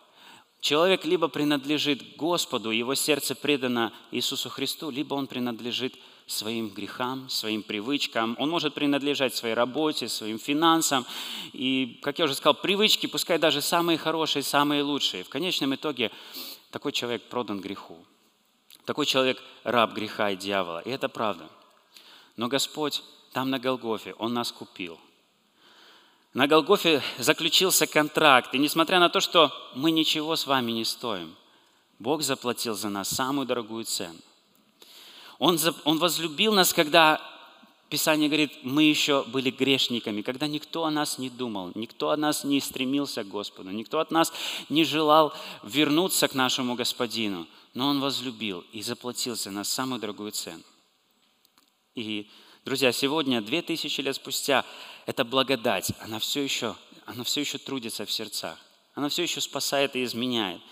Человек 0.64 1.04
либо 1.04 1.28
принадлежит 1.28 2.16
Господу, 2.16 2.70
его 2.70 2.94
сердце 2.94 3.34
предано 3.34 3.92
Иисусу 4.10 4.48
Христу, 4.48 4.88
либо 4.88 5.12
он 5.12 5.26
принадлежит 5.26 5.94
своим 6.26 6.70
грехам, 6.70 7.28
своим 7.28 7.62
привычкам. 7.62 8.34
Он 8.38 8.48
может 8.48 8.72
принадлежать 8.72 9.34
своей 9.34 9.54
работе, 9.54 10.08
своим 10.08 10.38
финансам. 10.38 11.04
И, 11.52 12.00
как 12.02 12.18
я 12.18 12.24
уже 12.24 12.34
сказал, 12.34 12.54
привычки, 12.54 13.06
пускай 13.06 13.36
даже 13.36 13.60
самые 13.60 13.98
хорошие, 13.98 14.42
самые 14.42 14.82
лучшие. 14.82 15.22
В 15.22 15.28
конечном 15.28 15.74
итоге 15.74 16.10
такой 16.70 16.92
человек 16.92 17.24
продан 17.24 17.60
греху. 17.60 17.98
Такой 18.86 19.04
человек 19.04 19.42
раб 19.64 19.92
греха 19.92 20.30
и 20.30 20.36
дьявола. 20.36 20.80
И 20.86 20.88
это 20.88 21.10
правда. 21.10 21.46
Но 22.38 22.48
Господь 22.48 23.02
там 23.34 23.50
на 23.50 23.58
Голгофе, 23.58 24.14
Он 24.14 24.32
нас 24.32 24.50
купил– 24.50 24.98
на 26.34 26.48
Голгофе 26.48 27.00
заключился 27.18 27.86
контракт, 27.86 28.54
и 28.54 28.58
несмотря 28.58 28.98
на 28.98 29.08
то, 29.08 29.20
что 29.20 29.52
мы 29.74 29.92
ничего 29.92 30.34
с 30.34 30.46
вами 30.46 30.72
не 30.72 30.84
стоим, 30.84 31.34
Бог 32.00 32.22
заплатил 32.22 32.74
за 32.74 32.88
нас 32.88 33.08
самую 33.08 33.46
дорогую 33.46 33.84
цену. 33.84 34.18
Он, 35.38 35.58
он 35.84 35.98
возлюбил 35.98 36.52
нас, 36.52 36.74
когда 36.74 37.20
Писание 37.88 38.28
говорит, 38.28 38.50
мы 38.64 38.82
еще 38.82 39.22
были 39.24 39.50
грешниками, 39.50 40.22
когда 40.22 40.48
никто 40.48 40.84
о 40.84 40.90
нас 40.90 41.18
не 41.18 41.30
думал, 41.30 41.70
никто 41.76 42.10
о 42.10 42.16
нас 42.16 42.42
не 42.42 42.60
стремился 42.60 43.22
к 43.22 43.28
Господу, 43.28 43.70
никто 43.70 44.00
от 44.00 44.10
нас 44.10 44.32
не 44.68 44.84
желал 44.84 45.32
вернуться 45.62 46.26
к 46.26 46.34
нашему 46.34 46.74
Господину, 46.74 47.46
но 47.74 47.88
Он 47.88 48.00
возлюбил 48.00 48.64
и 48.72 48.82
заплатил 48.82 49.36
за 49.36 49.52
нас 49.52 49.68
самую 49.68 50.00
дорогую 50.00 50.32
цену. 50.32 50.64
И 51.94 52.28
Друзья, 52.64 52.92
сегодня, 52.92 53.42
две 53.42 53.60
тысячи 53.60 54.00
лет 54.00 54.16
спустя, 54.16 54.64
эта 55.04 55.22
благодать, 55.26 55.92
она 56.00 56.18
все 56.18 56.40
еще, 56.42 56.74
она 57.04 57.22
все 57.22 57.42
еще 57.42 57.58
трудится 57.58 58.06
в 58.06 58.10
сердцах. 58.10 58.58
Она 58.94 59.10
все 59.10 59.24
еще 59.24 59.42
спасает 59.42 59.96
и 59.96 60.02
изменяет. 60.02 60.62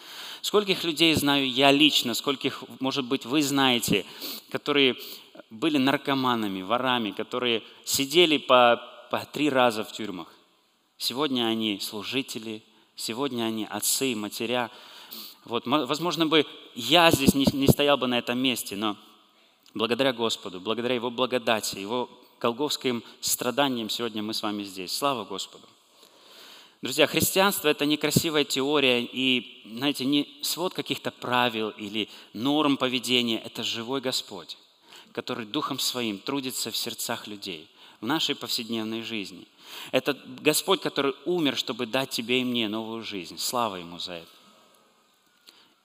Скольких 0.40 0.84
людей 0.84 1.14
знаю 1.14 1.46
я 1.46 1.70
лично, 1.70 2.14
скольких, 2.14 2.64
может 2.80 3.04
быть, 3.04 3.26
вы 3.26 3.42
знаете, 3.42 4.06
которые 4.48 4.96
были 5.50 5.76
наркоманами, 5.76 6.62
ворами, 6.62 7.10
которые 7.10 7.62
сидели 7.84 8.38
по, 8.38 8.80
по 9.10 9.26
три 9.26 9.50
раза 9.50 9.84
в 9.84 9.92
тюрьмах. 9.92 10.28
Сегодня 10.96 11.44
они 11.44 11.78
служители, 11.78 12.62
сегодня 12.96 13.44
они 13.44 13.66
отцы, 13.66 14.14
матеря. 14.16 14.70
Вот, 15.44 15.66
возможно 15.66 16.24
бы 16.24 16.46
я 16.74 17.10
здесь 17.10 17.34
не, 17.34 17.44
не 17.52 17.66
стоял 17.66 17.98
бы 17.98 18.06
на 18.06 18.18
этом 18.18 18.38
месте, 18.38 18.76
но 18.76 18.96
Благодаря 19.74 20.12
Господу, 20.12 20.60
благодаря 20.60 20.94
Его 20.94 21.10
благодати, 21.10 21.78
Его 21.78 22.10
голговским 22.40 23.02
страданиям 23.20 23.88
сегодня 23.88 24.22
мы 24.22 24.34
с 24.34 24.42
вами 24.42 24.64
здесь. 24.64 24.94
Слава 24.94 25.24
Господу! 25.24 25.64
Друзья, 26.82 27.06
христианство– 27.06 27.68
это 27.68 27.86
не 27.86 27.96
красивая 27.96 28.44
теория 28.44 29.02
и, 29.02 29.62
знаете, 29.64 30.04
не 30.04 30.28
свод 30.42 30.74
каких-то 30.74 31.12
правил 31.12 31.70
или 31.70 32.08
норм 32.32 32.76
поведения. 32.76 33.38
Это 33.38 33.62
живой 33.62 34.00
Господь, 34.00 34.58
который 35.12 35.46
Духом 35.46 35.78
Своим 35.78 36.18
трудится 36.18 36.70
в 36.70 36.76
сердцах 36.76 37.28
людей, 37.28 37.70
в 38.00 38.06
нашей 38.06 38.34
повседневной 38.34 39.02
жизни. 39.02 39.46
Это 39.92 40.18
Господь, 40.40 40.80
который 40.80 41.14
умер, 41.24 41.56
чтобы 41.56 41.86
дать 41.86 42.10
тебе 42.10 42.40
и 42.40 42.44
мне 42.44 42.68
новую 42.68 43.04
жизнь. 43.04 43.38
Слава 43.38 43.76
Ему 43.76 44.00
за 44.00 44.14
это. 44.14 44.28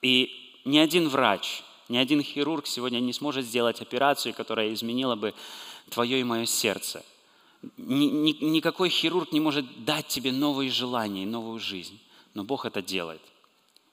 И 0.02 0.58
ни 0.64 0.78
один 0.78 1.08
врач, 1.08 1.62
ни 1.88 1.96
один 1.96 2.22
хирург 2.22 2.66
сегодня 2.66 3.00
не 3.00 3.12
сможет 3.12 3.44
сделать 3.44 3.80
операцию, 3.80 4.34
которая 4.34 4.72
изменила 4.72 5.16
бы 5.16 5.34
твое 5.90 6.20
и 6.20 6.24
мое 6.24 6.46
сердце– 6.46 7.04
никакой 7.76 8.88
хирург 8.88 9.32
не 9.32 9.40
может 9.40 9.84
дать 9.84 10.08
тебе 10.08 10.32
новые 10.32 10.70
желания, 10.70 11.26
новую 11.26 11.58
жизнь. 11.58 11.98
Но 12.34 12.44
Бог 12.44 12.64
это 12.64 12.82
делает. 12.82 13.22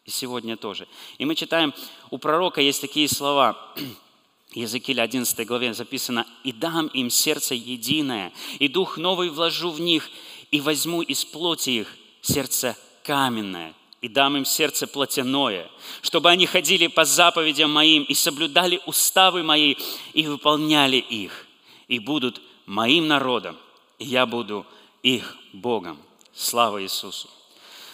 И 0.05 0.11
сегодня 0.11 0.55
тоже. 0.55 0.87
И 1.17 1.25
мы 1.25 1.35
читаем, 1.35 1.73
у 2.11 2.17
пророка 2.17 2.61
есть 2.61 2.81
такие 2.81 3.09
слова, 3.09 3.73
Языкиль 4.53 5.01
11 5.01 5.47
главе 5.47 5.73
записано, 5.73 6.27
«И 6.43 6.51
дам 6.51 6.87
им 6.87 7.09
сердце 7.09 7.55
единое, 7.55 8.31
и 8.59 8.67
дух 8.67 8.97
новый 8.97 9.29
вложу 9.29 9.71
в 9.71 9.81
них, 9.81 10.09
и 10.51 10.61
возьму 10.61 11.01
из 11.01 11.25
плоти 11.25 11.71
их 11.71 11.97
сердце 12.21 12.77
каменное, 13.03 13.73
и 14.05 14.07
дам 14.07 14.37
им 14.37 14.45
сердце 14.45 14.85
плотяное, 14.85 15.67
чтобы 16.03 16.29
они 16.29 16.45
ходили 16.45 16.85
по 16.85 17.05
заповедям 17.05 17.71
моим 17.71 18.03
и 18.03 18.13
соблюдали 18.13 18.79
уставы 18.85 19.41
мои 19.41 19.77
и 20.13 20.27
выполняли 20.27 20.97
их, 20.97 21.47
и 21.87 21.97
будут 21.97 22.39
моим 22.67 23.07
народом, 23.07 23.57
и 23.97 24.05
я 24.05 24.27
буду 24.27 24.63
их 25.01 25.35
Богом. 25.53 25.97
Слава 26.35 26.83
Иисусу. 26.83 27.31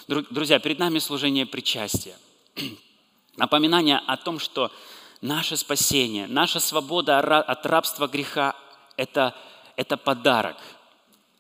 Друзья, 0.09 0.59
перед 0.59 0.79
нами 0.79 0.99
служение 0.99 1.45
причастия. 1.45 2.17
Напоминание 3.37 3.99
о 4.05 4.17
том, 4.17 4.39
что 4.39 4.69
наше 5.21 5.55
спасение, 5.55 6.27
наша 6.27 6.59
свобода 6.59 7.19
от 7.19 7.65
рабства 7.65 8.07
греха– 8.07 8.53
это, 8.97 9.33
это 9.77 9.95
подарок. 9.95 10.57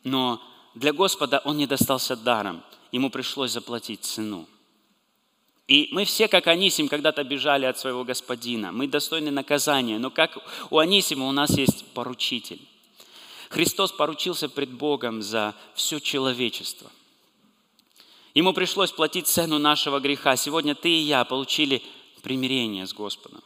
Но 0.05 0.41
для 0.75 0.93
Господа 0.93 1.41
он 1.43 1.57
не 1.57 1.67
достался 1.67 2.15
даром. 2.15 2.63
Ему 2.93 3.09
пришлось 3.09 3.51
заплатить 3.51 4.05
цену. 4.05 4.47
И 5.71 5.87
мы 5.91 6.03
все, 6.03 6.27
как 6.27 6.47
Анисим, 6.47 6.89
когда-то 6.89 7.23
бежали 7.23 7.63
от 7.63 7.79
своего 7.79 8.03
господина. 8.03 8.73
Мы 8.73 8.89
достойны 8.89 9.31
наказания. 9.31 9.99
Но 9.99 10.09
как 10.09 10.37
у 10.69 10.79
Анисима 10.79 11.29
у 11.29 11.31
нас 11.31 11.57
есть 11.57 11.85
поручитель. 11.93 12.59
Христос 13.47 13.93
поручился 13.93 14.49
пред 14.49 14.69
Богом 14.69 15.21
за 15.21 15.55
все 15.73 15.99
человечество. 15.99 16.91
Ему 18.33 18.51
пришлось 18.51 18.91
платить 18.91 19.27
цену 19.27 19.59
нашего 19.59 20.01
греха. 20.01 20.35
Сегодня 20.35 20.75
ты 20.75 20.89
и 20.89 21.03
я 21.03 21.23
получили 21.23 21.81
примирение 22.21 22.85
с 22.85 22.93
Господом. 22.93 23.41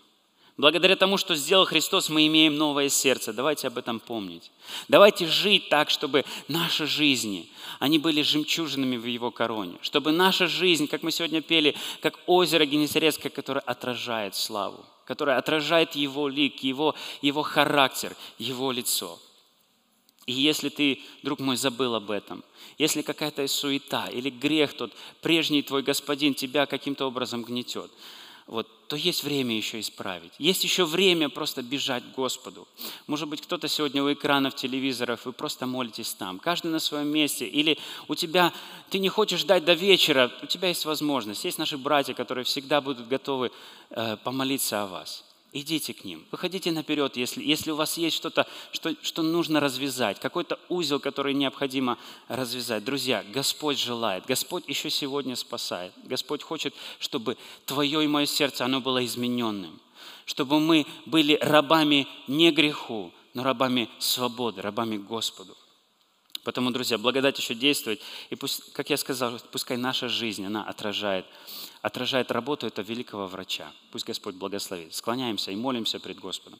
Благодаря 0.57 0.95
тому, 0.95 1.17
что 1.17 1.35
сделал 1.35 1.65
Христос, 1.65 2.07
мы 2.09 2.27
имеем 2.27 2.55
новое 2.55 2.87
сердце. 2.87 3.33
Давайте 3.33 3.67
об 3.67 3.77
этом 3.77 3.99
помнить. 3.99 4.51
Давайте 4.87 5.27
жить 5.27 5.67
так, 5.67 5.89
чтобы 5.89 6.23
наши 6.47 6.85
жизни, 6.85 7.49
они 7.79 7.99
были 7.99 8.21
жемчужинами 8.21 8.95
в 8.95 9.05
Его 9.05 9.31
короне. 9.31 9.77
Чтобы 9.81 10.13
наша 10.13 10.47
жизнь, 10.47 10.87
как 10.87 11.03
мы 11.03 11.11
сегодня 11.11 11.41
пели, 11.41 11.75
как 12.01 12.17
озеро 12.25 12.65
Генесарецкое, 12.65 13.31
которое 13.31 13.59
отражает 13.59 14.33
славу, 14.33 14.85
которое 15.05 15.37
отражает 15.37 15.93
Его 15.93 16.29
лик, 16.29 16.63
Его, 16.63 16.95
его 17.21 17.41
характер, 17.41 18.15
Его 18.37 18.71
лицо. 18.71 19.19
И 20.25 20.31
если 20.31 20.69
ты, 20.69 21.01
друг 21.21 21.39
мой, 21.39 21.57
забыл 21.57 21.95
об 21.95 22.09
этом, 22.09 22.45
если 22.77 23.01
какая-то 23.01 23.45
суета 23.47 24.07
или 24.07 24.29
грех 24.29 24.73
тот, 24.73 24.93
прежний 25.21 25.61
твой 25.61 25.83
господин 25.83 26.33
тебя 26.33 26.65
каким-то 26.65 27.05
образом 27.05 27.43
гнетет, 27.43 27.91
вот, 28.47 28.87
то 28.87 28.95
есть 28.95 29.23
время 29.23 29.57
еще 29.57 29.79
исправить. 29.79 30.33
Есть 30.37 30.63
еще 30.63 30.85
время 30.85 31.29
просто 31.29 31.63
бежать 31.63 32.03
к 32.03 32.15
Господу. 32.15 32.67
Может 33.07 33.27
быть, 33.27 33.41
кто-то 33.41 33.67
сегодня 33.67 34.03
у 34.03 34.13
экранов 34.13 34.55
телевизоров, 34.55 35.25
вы 35.25 35.33
просто 35.33 35.65
молитесь 35.65 36.13
там, 36.13 36.37
каждый 36.37 36.67
на 36.67 36.79
своем 36.79 37.07
месте. 37.07 37.47
Или 37.47 37.79
у 38.07 38.13
тебя, 38.13 38.53
ты 38.89 38.99
не 38.99 39.09
хочешь 39.09 39.39
ждать 39.39 39.65
до 39.65 39.73
вечера, 39.73 40.31
у 40.43 40.45
тебя 40.45 40.67
есть 40.67 40.85
возможность. 40.85 41.43
Есть 41.43 41.57
наши 41.57 41.77
братья, 41.77 42.13
которые 42.13 42.45
всегда 42.45 42.81
будут 42.81 43.07
готовы 43.07 43.51
э, 43.89 44.17
помолиться 44.23 44.83
о 44.83 44.87
вас 44.87 45.23
идите 45.55 45.93
к 45.93 46.03
ним. 46.03 46.25
Выходите 46.31 46.71
наперед, 46.71 47.15
если, 47.15 47.41
если 47.41 47.71
у 47.71 47.75
вас 47.75 47.97
есть 47.97 48.15
что-то, 48.17 48.45
что, 48.73 48.93
что 49.01 49.23
нужно 49.23 49.61
развязать, 49.61 50.19
какой-то 50.19 50.59
узел, 50.67 50.99
который 50.99 51.33
необходимо 51.33 51.97
развязать. 52.27 52.83
Друзья, 52.83 53.23
Господь 53.33 53.79
желает, 53.79 54.25
Господь 54.25 54.67
еще 54.67 54.89
сегодня 54.89 55.35
спасает. 55.37 55.93
Господь 56.03 56.43
хочет, 56.43 56.75
чтобы 56.99 57.37
твое 57.65 58.03
и 58.03 58.07
мое 58.07 58.25
сердце, 58.25 58.65
оно 58.65 58.81
было 58.81 59.03
измененным. 59.05 59.79
Чтобы 60.25 60.59
мы 60.59 60.85
были 61.05 61.37
рабами 61.41 62.05
не 62.27 62.51
греху, 62.51 63.13
но 63.33 63.43
рабами 63.43 63.89
свободы, 63.99 64.61
рабами 64.61 64.97
Господу. 64.97 65.55
Поэтому, 66.45 66.69
друзья, 66.69 66.99
благодать 66.99 67.39
еще 67.39 67.55
действует. 67.55 68.01
И 68.29 68.35
пусть, 68.35 68.71
как 68.71 68.91
я 68.91 68.97
сказал, 68.97 69.39
пускай 69.51 69.77
наша 69.77 70.07
жизнь, 70.07 70.45
она 70.45 70.63
отражает, 70.63 71.25
отражает 71.81 72.29
работу 72.31 72.67
этого 72.67 72.85
великого 72.85 73.25
врача. 73.25 73.73
Пусть 73.91 74.05
Господь 74.05 74.35
благословит. 74.35 74.93
Склоняемся 74.93 75.51
и 75.51 75.55
молимся 75.55 75.99
пред 75.99 76.19
Господом. 76.19 76.59